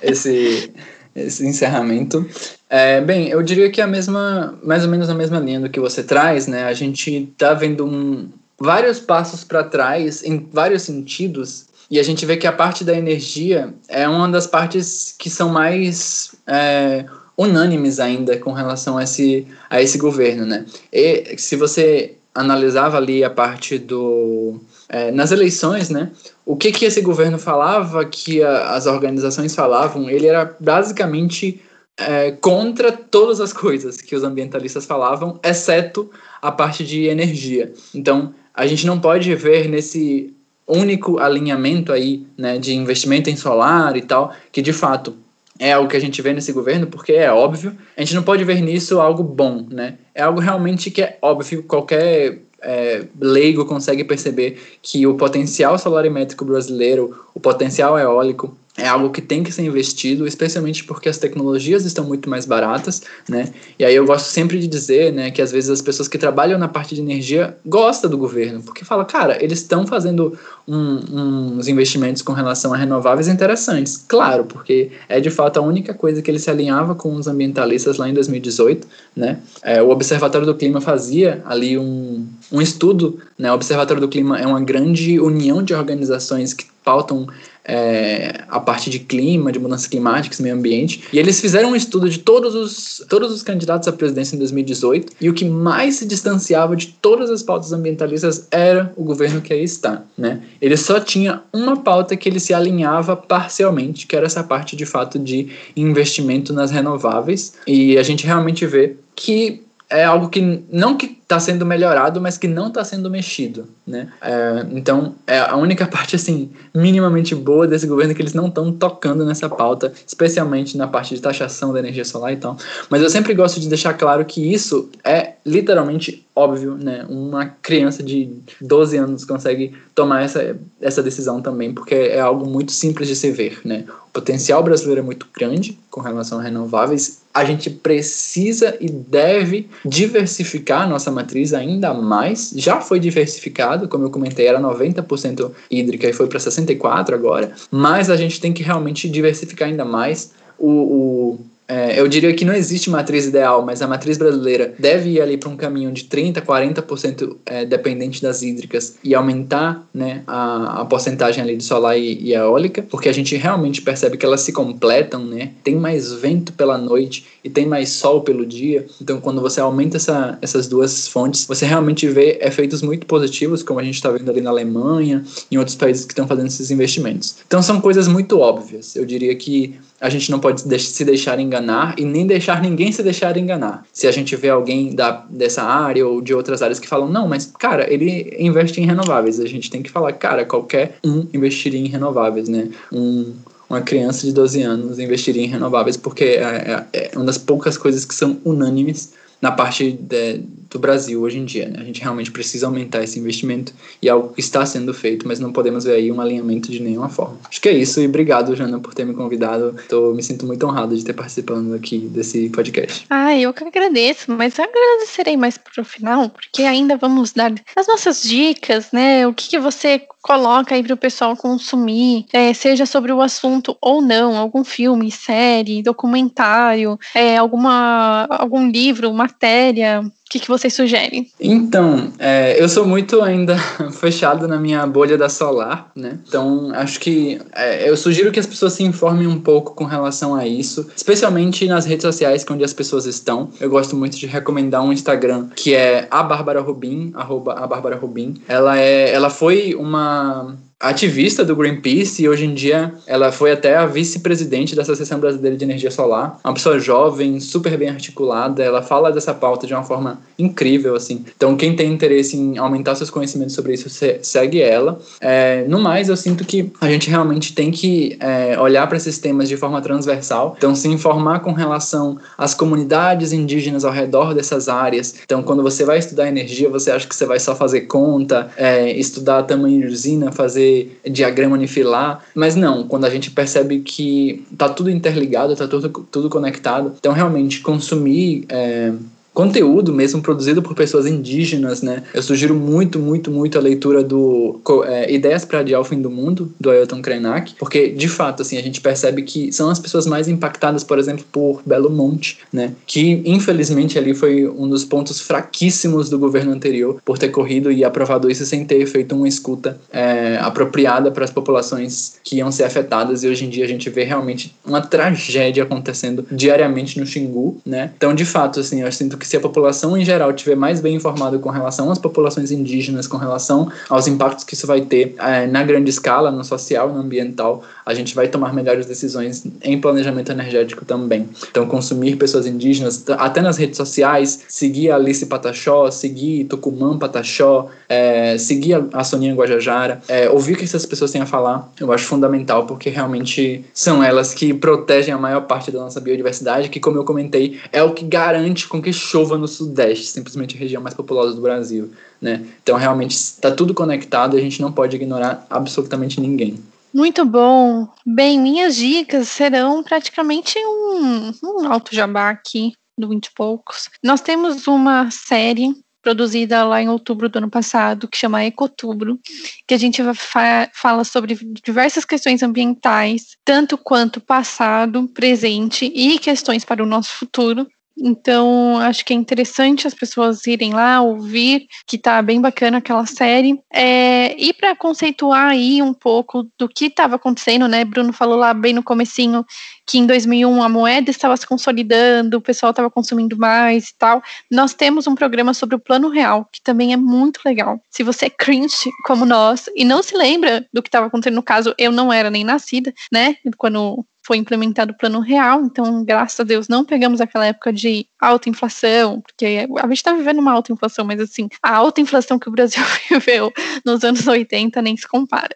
[0.01, 0.71] esse,
[1.15, 2.27] esse encerramento.
[2.69, 5.79] É, bem, eu diria que a mesma, mais ou menos na mesma linha do que
[5.79, 6.65] você traz, né?
[6.65, 8.29] A gente tá vendo um,
[8.59, 12.93] vários passos para trás em vários sentidos e a gente vê que a parte da
[12.93, 17.05] energia é uma das partes que são mais é,
[17.35, 20.65] unânimes ainda com relação a esse, a esse governo, né?
[20.93, 26.11] E se você analisava ali a parte do é, nas eleições, né?
[26.45, 31.61] O que que esse governo falava, que a, as organizações falavam, ele era basicamente
[31.97, 36.09] é, contra todas as coisas que os ambientalistas falavam, exceto
[36.41, 37.73] a parte de energia.
[37.93, 40.33] Então, a gente não pode ver nesse
[40.65, 45.15] único alinhamento aí, né, de investimento em solar e tal, que de fato
[45.59, 47.75] é algo que a gente vê nesse governo, porque é óbvio.
[47.95, 49.95] A gente não pode ver nisso algo bom, né?
[50.15, 56.45] É algo realmente que é óbvio, qualquer é, leigo consegue perceber que o potencial solarimétrico
[56.45, 61.85] brasileiro, o potencial eólico, é algo que tem que ser investido, especialmente porque as tecnologias
[61.85, 63.51] estão muito mais baratas, né?
[63.77, 66.57] E aí eu gosto sempre de dizer, né, que às vezes as pessoas que trabalham
[66.57, 71.67] na parte de energia gostam do governo, porque fala, cara, eles estão fazendo um, uns
[71.67, 74.03] investimentos com relação a renováveis interessantes.
[74.07, 77.97] Claro, porque é de fato a única coisa que ele se alinhava com os ambientalistas
[77.97, 79.39] lá em 2018, né?
[79.61, 83.51] É, o Observatório do Clima fazia ali um, um estudo, né?
[83.51, 87.27] O Observatório do Clima é uma grande união de organizações que pautam
[87.63, 91.03] é, a parte de clima, de mudanças climáticas, meio ambiente.
[91.13, 95.13] E eles fizeram um estudo de todos os, todos os candidatos à presidência em 2018
[95.21, 99.53] e o que mais se distanciava de todas as pautas ambientalistas era o governo que
[99.53, 100.41] aí está, né?
[100.59, 104.87] Ele só tinha uma pauta que ele se alinhava parcialmente, que era essa parte de
[104.87, 107.53] fato de investimento nas renováveis.
[107.67, 112.37] E a gente realmente vê que é algo que não que está sendo melhorado, mas
[112.37, 114.11] que não está sendo mexido, né?
[114.21, 118.47] É, então, é a única parte, assim, minimamente boa desse governo é que eles não
[118.47, 122.57] estão tocando nessa pauta, especialmente na parte de taxação da energia solar e tal.
[122.89, 127.05] Mas eu sempre gosto de deixar claro que isso é literalmente óbvio, né?
[127.09, 128.31] Uma criança de
[128.61, 133.29] 12 anos consegue tomar essa, essa decisão também, porque é algo muito simples de se
[133.31, 133.85] ver, né?
[134.07, 137.21] O potencial brasileiro é muito grande com relação a renováveis.
[137.39, 142.51] A gente precisa e deve diversificar a nossa matriz ainda mais.
[142.53, 147.53] Já foi diversificado, como eu comentei, era 90% hídrica e foi para 64% agora.
[147.71, 150.33] Mas a gente tem que realmente diversificar ainda mais.
[150.57, 155.11] o, o é, eu diria que não existe matriz ideal, mas a matriz brasileira deve
[155.11, 160.23] ir ali para um caminho de 30%, 40% é, dependente das hídricas e aumentar né,
[160.25, 164.25] a, a porcentagem ali de solar e, e, eólica, porque a gente realmente percebe que
[164.25, 165.51] elas se completam, né?
[165.63, 168.87] Tem mais vento pela noite e tem mais sol pelo dia.
[168.99, 173.79] Então, quando você aumenta essa, essas duas fontes, você realmente vê efeitos muito positivos, como
[173.79, 177.35] a gente está vendo ali na Alemanha em outros países que estão fazendo esses investimentos.
[177.45, 178.95] Então, são coisas muito óbvias.
[178.95, 183.03] Eu diria que a gente não pode se deixar enganar e nem deixar ninguém se
[183.03, 183.85] deixar enganar.
[183.91, 187.27] Se a gente vê alguém da, dessa área ou de outras áreas que falam, não,
[187.27, 191.79] mas cara, ele investe em renováveis, a gente tem que falar, cara, qualquer um investiria
[191.79, 192.69] em renováveis, né?
[192.91, 193.33] Um,
[193.69, 197.77] uma criança de 12 anos investiria em renováveis porque é, é, é uma das poucas
[197.77, 201.67] coisas que são unânimes na parte de, do Brasil hoje em dia.
[201.67, 201.79] Né?
[201.79, 205.51] A gente realmente precisa aumentar esse investimento e algo que está sendo feito, mas não
[205.51, 207.37] podemos ver aí um alinhamento de nenhuma forma.
[207.49, 209.75] Acho que é isso e obrigado, Jana, por ter me convidado.
[209.87, 213.05] Tô, me sinto muito honrado de ter participado aqui desse podcast.
[213.09, 217.87] Ah, eu que agradeço, mas agradecerei mais para o final, porque ainda vamos dar as
[217.87, 219.25] nossas dicas, né?
[219.27, 223.77] O que, que você coloca aí para o pessoal consumir, é, seja sobre o assunto
[223.81, 230.75] ou não, algum filme, série, documentário, é, alguma, algum livro, matéria, o que, que vocês
[230.75, 231.27] sugerem?
[231.39, 233.57] Então, é, eu sou muito ainda
[233.99, 236.19] fechado na minha bolha da Solar, né?
[236.27, 240.35] Então, acho que é, eu sugiro que as pessoas se informem um pouco com relação
[240.35, 243.49] a isso, especialmente nas redes sociais onde as pessoas estão.
[243.59, 247.95] Eu gosto muito de recomendar um Instagram que é a Bárbara Rubin, arroba a Bárbara
[247.95, 248.35] Rubin.
[248.47, 253.75] Ela, é, ela foi uma ativista do Greenpeace e hoje em dia ela foi até
[253.75, 256.39] a vice-presidente da Associação Brasileira de Energia Solar.
[256.43, 261.25] Uma pessoa jovem, super bem articulada, ela fala dessa pauta de uma forma incrível, assim.
[261.35, 263.89] Então, quem tem interesse em aumentar seus conhecimentos sobre isso,
[264.21, 264.97] segue ela.
[265.19, 269.17] É, no mais, eu sinto que a gente realmente tem que é, olhar para esses
[269.17, 270.55] temas de forma transversal.
[270.57, 275.15] Então, se informar com relação às comunidades indígenas ao redor dessas áreas.
[275.25, 278.91] Então, quando você vai estudar energia, você acha que você vai só fazer conta, é,
[278.97, 280.68] estudar tamanho de usina, fazer
[281.09, 286.29] diagrama unifilar, mas não, quando a gente percebe que tá tudo interligado, tá tudo, tudo
[286.29, 288.93] conectado, então realmente consumir é,
[289.39, 292.03] conteúdo mesmo produzido por pessoas indígenas, né?
[292.13, 296.09] Eu sugiro muito, muito, muito a leitura do é, Ideias para Adiar o Fim do
[296.09, 300.05] Mundo, do Ailton Krenak, porque, de fato, assim, a gente percebe que são as pessoas
[300.05, 302.73] mais impactadas, por exemplo, por Belo Monte, né?
[302.85, 307.85] Que, infelizmente, ali foi um dos pontos fraquíssimos do governo anterior, por ter corrido e
[307.85, 312.65] aprovado isso sem ter feito uma escuta é, apropriada para as populações que iam ser
[312.65, 317.61] afetadas, e hoje em dia a gente vê realmente uma tragédia acontecendo diariamente no Xingu,
[317.65, 317.91] né?
[317.95, 320.95] Então, de fato, assim, eu sinto que se a população em geral tiver mais bem
[320.95, 325.45] informada com relação às populações indígenas, com relação aos impactos que isso vai ter é,
[325.45, 330.31] na grande escala, no social, no ambiental, a gente vai tomar melhores decisões em planejamento
[330.31, 331.29] energético também.
[331.51, 337.69] Então, consumir pessoas indígenas, até nas redes sociais, seguir a Alice Pataxó, seguir Tucumã Pataxó,
[337.87, 341.91] é, seguir a, Soninha Guajajara, é, ouvir o que essas pessoas têm a falar, eu
[341.91, 346.79] acho fundamental, porque realmente são elas que protegem a maior parte da nossa biodiversidade, que,
[346.79, 350.81] como eu comentei, é o que garante com que chova no Sudeste, simplesmente a região
[350.81, 351.91] mais populosa do Brasil.
[352.21, 352.45] Né?
[352.61, 356.59] Então, realmente, está tudo conectado a gente não pode ignorar absolutamente ninguém.
[356.93, 357.87] Muito bom.
[358.05, 363.89] Bem, minhas dicas serão praticamente um, um alto jabá aqui do 20 e poucos.
[364.03, 369.19] Nós temos uma série produzida lá em outubro do ano passado, que chama Ecotubro,
[369.67, 376.63] que a gente fa fala sobre diversas questões ambientais, tanto quanto passado, presente e questões
[376.63, 377.67] para o nosso futuro.
[378.01, 383.05] Então, acho que é interessante as pessoas irem lá ouvir, que tá bem bacana aquela
[383.05, 383.59] série.
[383.73, 387.83] É, e para conceituar aí um pouco do que estava acontecendo, né?
[387.83, 389.45] Bruno falou lá bem no comecinho
[389.85, 394.21] que em 2001 a moeda estava se consolidando, o pessoal estava consumindo mais e tal.
[394.49, 397.81] Nós temos um programa sobre o Plano Real, que também é muito legal.
[397.89, 401.43] Se você é cringe como nós e não se lembra do que estava acontecendo no
[401.43, 403.35] caso, eu não era nem nascida, né?
[403.57, 408.05] Quando foi implementado o plano real, então, graças a Deus, não pegamos aquela época de
[408.21, 412.37] alta inflação, porque a gente está vivendo uma alta inflação, mas assim, a alta inflação
[412.37, 413.51] que o Brasil viveu
[413.83, 415.55] nos anos 80 nem se compara.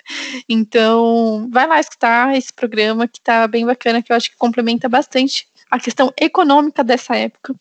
[0.50, 4.90] Então, vai lá escutar esse programa que está bem bacana, que eu acho que complementa
[4.90, 7.54] bastante a questão econômica dessa época.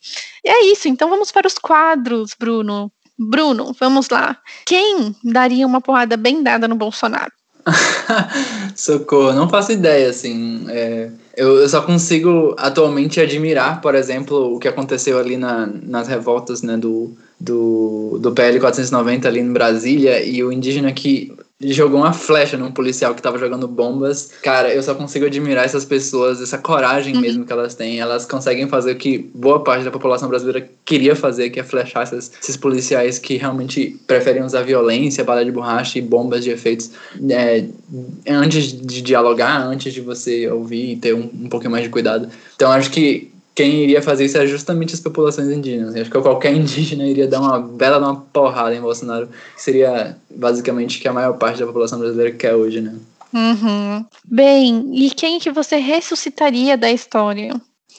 [0.43, 2.91] E é isso, então vamos para os quadros, Bruno.
[3.19, 4.39] Bruno, vamos lá.
[4.65, 7.33] Quem daria uma porrada bem dada no Bolsonaro?
[8.75, 10.65] Socorro, não faço ideia, assim.
[10.69, 16.09] É, eu, eu, só consigo atualmente admirar, por exemplo, o que aconteceu ali na, nas
[16.09, 21.33] revoltas né, do, do, do PL 490 ali em Brasília e o indígena que
[21.65, 24.33] jogou uma flecha num policial que tava jogando bombas.
[24.43, 27.21] Cara, eu só consigo admirar essas pessoas, essa coragem uhum.
[27.21, 28.01] mesmo que elas têm.
[28.01, 32.03] Elas conseguem fazer o que boa parte da população brasileira queria fazer, que é flechar
[32.03, 36.91] esses, esses policiais que realmente preferem usar violência, bala de borracha e bombas de efeitos
[37.31, 37.65] é,
[38.29, 42.29] antes de dialogar, antes de você ouvir e ter um, um pouquinho mais de cuidado.
[42.55, 45.95] Então, acho que quem iria fazer isso é justamente as populações indígenas.
[45.95, 51.01] acho que qualquer indígena iria dar uma bela uma porrada em Bolsonaro, que seria basicamente
[51.01, 52.95] que a maior parte da população brasileira quer hoje, né?
[53.33, 54.05] Uhum.
[54.25, 57.55] Bem, e quem que você ressuscitaria da história?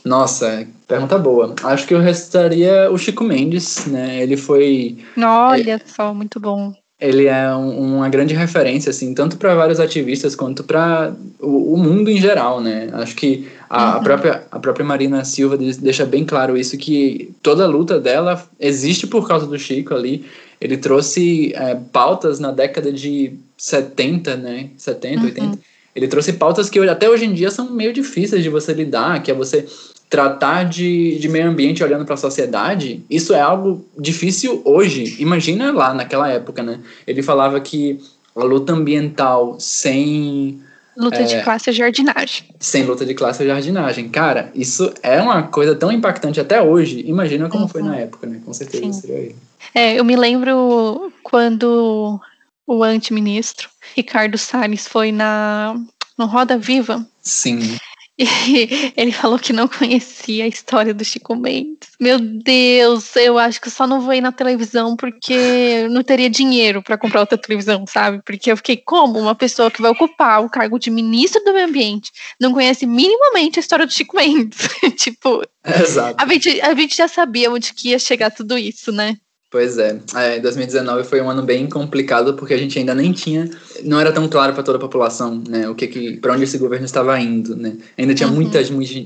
[0.06, 1.56] Nossa, pergunta boa.
[1.64, 4.22] Acho que eu ressuscitaria o Chico Mendes, né?
[4.22, 4.98] Ele foi.
[5.18, 6.74] Olha é, só, muito bom.
[7.00, 11.78] Ele é um, uma grande referência, assim, tanto para vários ativistas quanto para o, o,
[11.78, 12.90] mundo em geral, né?
[12.94, 14.04] Acho que a, uhum.
[14.04, 19.08] própria, a própria Marina Silva deixa bem claro isso, que toda a luta dela existe
[19.08, 20.24] por causa do Chico ali.
[20.62, 24.70] Ele trouxe é, pautas na década de 70, né?
[24.78, 25.26] 70, uhum.
[25.26, 25.60] 80.
[25.96, 29.32] Ele trouxe pautas que até hoje em dia são meio difíceis de você lidar, que
[29.32, 29.66] é você
[30.08, 33.04] tratar de, de meio ambiente olhando para a sociedade.
[33.10, 35.16] Isso é algo difícil hoje.
[35.18, 36.80] Imagina lá naquela época, né?
[37.08, 38.00] Ele falava que
[38.36, 40.62] a luta ambiental sem
[40.96, 42.46] Luta é, de classe é jardinagem.
[42.60, 44.10] Sem luta de classe é jardinagem.
[44.10, 47.04] Cara, isso é uma coisa tão impactante até hoje.
[47.08, 47.70] Imagina como uhum.
[47.70, 48.00] foi na uhum.
[48.00, 48.40] época, né?
[48.46, 48.94] Com certeza Sim.
[48.94, 49.36] seria ele.
[49.74, 52.20] É, eu me lembro quando
[52.68, 55.76] o antiministro Ricardo Salles foi na
[56.18, 57.06] no Roda Viva.
[57.22, 57.78] Sim.
[58.18, 58.26] E
[58.96, 61.90] ele falou que não conhecia a história do Chico Mendes.
[62.00, 66.84] Meu Deus, eu acho que só não vou ir na televisão porque não teria dinheiro
[66.84, 68.22] para comprar outra televisão, sabe?
[68.24, 71.68] Porque eu fiquei como uma pessoa que vai ocupar o cargo de ministro do meio
[71.68, 74.68] ambiente não conhece minimamente a história do Chico Mendes.
[74.98, 76.16] tipo, Exato.
[76.22, 79.16] A gente, a gente já sabia onde que ia chegar tudo isso, né?
[79.54, 80.00] Pois é.
[80.16, 83.48] é, 2019 foi um ano bem complicado porque a gente ainda nem tinha,
[83.84, 86.58] não era tão claro para toda a população, né, o que que, para onde esse
[86.58, 87.78] governo estava indo, né.
[87.96, 88.34] Ainda tinha uhum.
[88.34, 88.60] muita,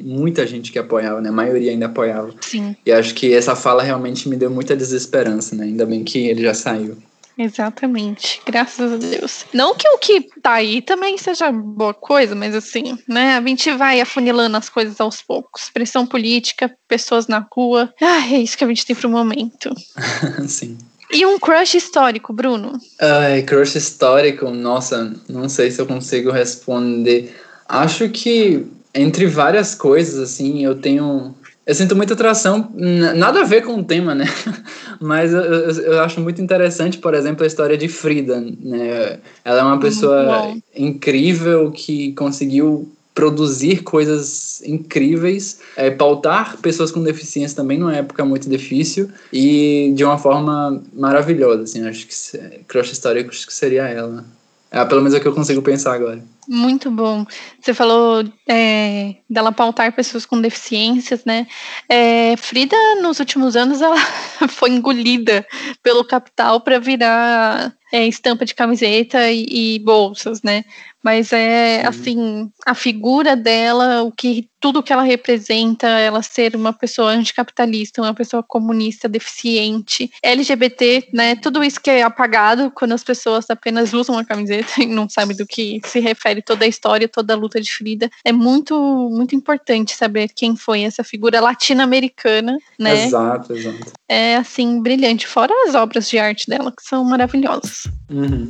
[0.05, 2.33] muita gente que apoiava, né, a maioria ainda apoiava.
[2.39, 2.77] Sim.
[2.85, 5.65] E acho que essa fala realmente me deu muita desesperança, né.
[5.65, 6.95] Ainda bem que ele já saiu.
[7.37, 9.45] Exatamente, graças a Deus.
[9.53, 13.37] Não que o que tá aí também seja boa coisa, mas assim, né?
[13.37, 15.69] A gente vai afunilando as coisas aos poucos.
[15.69, 17.93] Pressão política, pessoas na rua.
[18.01, 19.73] Ah, é isso que a gente tem pro momento.
[20.47, 20.77] Sim.
[21.11, 22.73] E um crush histórico, Bruno?
[22.99, 27.33] Ai, crush histórico, nossa, não sei se eu consigo responder.
[27.67, 31.35] Acho que entre várias coisas, assim, eu tenho
[31.67, 32.71] eu sinto muita atração,
[33.13, 34.25] nada a ver com o tema, né?
[35.01, 39.19] Mas eu, eu, eu, acho muito interessante, por exemplo, a história de Frida, né?
[39.43, 47.57] Ela é uma pessoa incrível que conseguiu produzir coisas incríveis, é, pautar pessoas com deficiência
[47.57, 53.31] também numa época muito difícil e de uma forma maravilhosa, assim, acho que crush histórico
[53.31, 54.23] acho que seria ela.
[54.71, 56.23] É, pelo menos é o que eu consigo pensar agora.
[56.47, 57.25] Muito bom.
[57.59, 61.45] Você falou é, dela pautar pessoas com deficiências, né?
[61.89, 63.97] É, Frida, nos últimos anos, ela
[64.47, 65.45] foi engolida
[65.83, 70.63] pelo capital para virar é, estampa de camiseta e, e, bolsas, né?
[71.03, 71.87] Mas é Sim.
[71.87, 78.01] assim, a figura dela, o que tudo que ela representa, ela ser uma pessoa anticapitalista,
[78.01, 81.35] uma pessoa comunista, deficiente, LGBT, né?
[81.35, 85.37] Tudo isso que é apagado quando as pessoas apenas usam a camiseta e não sabem
[85.37, 88.09] do que se refere toda a história, toda a luta de Frida.
[88.23, 88.75] É muito,
[89.11, 93.05] muito importante saber quem foi essa figura latino-americana, né?
[93.05, 93.93] Exato, exato.
[94.07, 97.83] É assim, brilhante, fora as obras de arte dela, que são maravilhosas.
[98.09, 98.47] Uhum.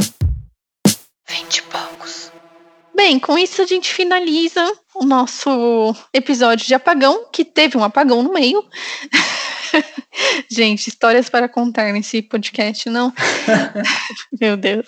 [1.27, 2.31] Vinte poucos.
[2.95, 4.65] Bem, com isso a gente finaliza
[4.99, 8.63] o nosso episódio de apagão, que teve um apagão no meio.
[10.49, 13.13] Gente, histórias para contar nesse podcast, não?
[14.39, 14.87] Meu Deus.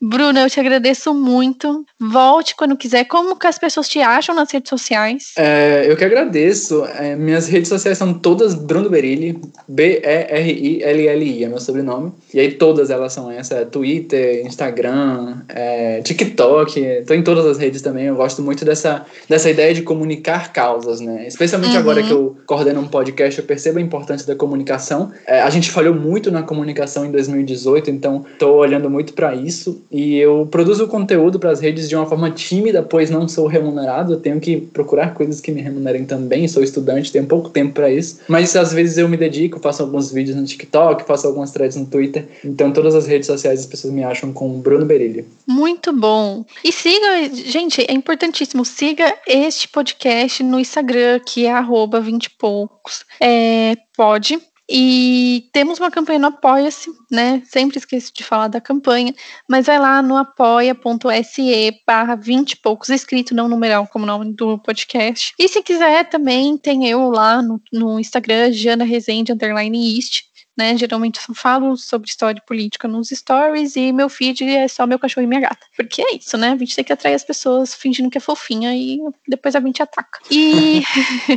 [0.00, 1.84] Bruna, eu te agradeço muito.
[2.00, 3.04] Volte quando quiser.
[3.04, 5.32] Como que as pessoas te acham nas redes sociais?
[5.36, 6.84] É, eu que agradeço.
[6.84, 9.38] É, minhas redes sociais são todas Bruno Berilli,
[9.68, 12.12] B-E-R-I-L-L-I, é meu sobrenome.
[12.32, 17.82] E aí todas elas são essa, Twitter, Instagram, é, TikTok, tô em todas as redes
[17.82, 18.06] também.
[18.06, 19.04] Eu gosto muito dessa,
[19.34, 21.26] dessa ideia de comunicar causas, né?
[21.26, 21.80] Especialmente uhum.
[21.80, 25.10] agora que eu coordeno um podcast, eu percebo a importância da comunicação.
[25.26, 29.82] É, a gente falhou muito na comunicação em 2018, então estou olhando muito para isso.
[29.90, 34.12] E eu produzo conteúdo para as redes de uma forma tímida, pois não sou remunerado.
[34.12, 36.46] Eu tenho que procurar coisas que me remunerem também.
[36.46, 38.20] Sou estudante, tenho pouco tempo para isso.
[38.28, 41.86] Mas às vezes eu me dedico, faço alguns vídeos no TikTok, faço algumas threads no
[41.86, 42.28] Twitter.
[42.44, 45.26] Então, todas as redes sociais as pessoas me acham com Bruno Berilho.
[45.44, 46.44] Muito bom.
[46.62, 53.04] E siga, gente, é importantíssimo, siga este podcast no Instagram, que é arroba 20 poucos.
[53.20, 54.40] É, pode.
[54.68, 57.42] E temos uma campanha no Apoia-se, né?
[57.44, 59.14] Sempre esqueço de falar da campanha,
[59.46, 64.58] mas vai lá no apoia.se barra 20 e poucos, escrito, não numeral, como nome do
[64.58, 65.34] podcast.
[65.38, 70.76] E se quiser, também tem eu lá no, no Instagram, Jana Rezende, underline East né?
[70.76, 75.24] Geralmente eu falo sobre história política nos stories e meu feed é só meu cachorro
[75.24, 75.66] e minha gata.
[75.76, 76.52] Porque é isso, né?
[76.52, 79.82] A gente tem que atrair as pessoas fingindo que é fofinha e depois a gente
[79.82, 80.20] ataca.
[80.30, 80.82] E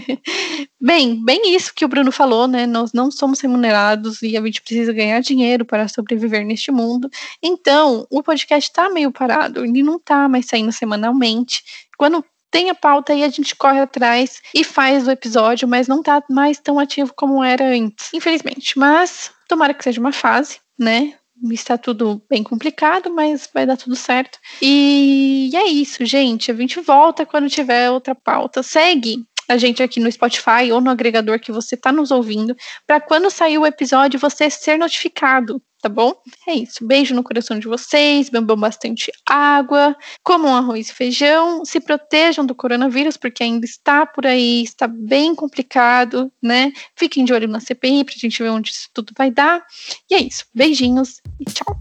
[0.79, 2.65] bem, bem isso que o Bruno falou, né?
[2.67, 7.09] Nós não somos remunerados e a gente precisa ganhar dinheiro para sobreviver neste mundo.
[7.41, 11.63] Então, o podcast tá meio parado, ele não tá mais saindo semanalmente.
[11.97, 16.01] Quando tem a pauta e a gente corre atrás e faz o episódio, mas não
[16.01, 18.77] tá mais tão ativo como era antes, infelizmente.
[18.77, 21.13] Mas tomara que seja uma fase, né?
[21.51, 24.39] Está tudo bem complicado, mas vai dar tudo certo.
[24.61, 26.51] E é isso, gente.
[26.51, 28.63] A gente volta quando tiver outra pauta.
[28.63, 32.99] Segue a gente aqui no Spotify ou no agregador que você está nos ouvindo, para
[32.99, 36.13] quando sair o episódio você ser notificado tá bom?
[36.45, 36.85] É isso.
[36.85, 42.53] Beijo no coração de vocês, bebam bastante água, comam arroz e feijão, se protejam do
[42.53, 46.71] coronavírus, porque ainda está por aí, está bem complicado, né?
[46.95, 49.63] Fiquem de olho na CPI pra gente ver onde isso tudo vai dar.
[50.09, 50.45] E é isso.
[50.53, 51.77] Beijinhos e tchau.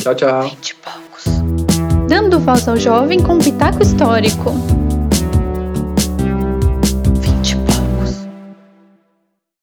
[0.00, 0.50] Tchau, tchau.
[2.08, 4.81] Dando voz ao jovem com pitaco histórico.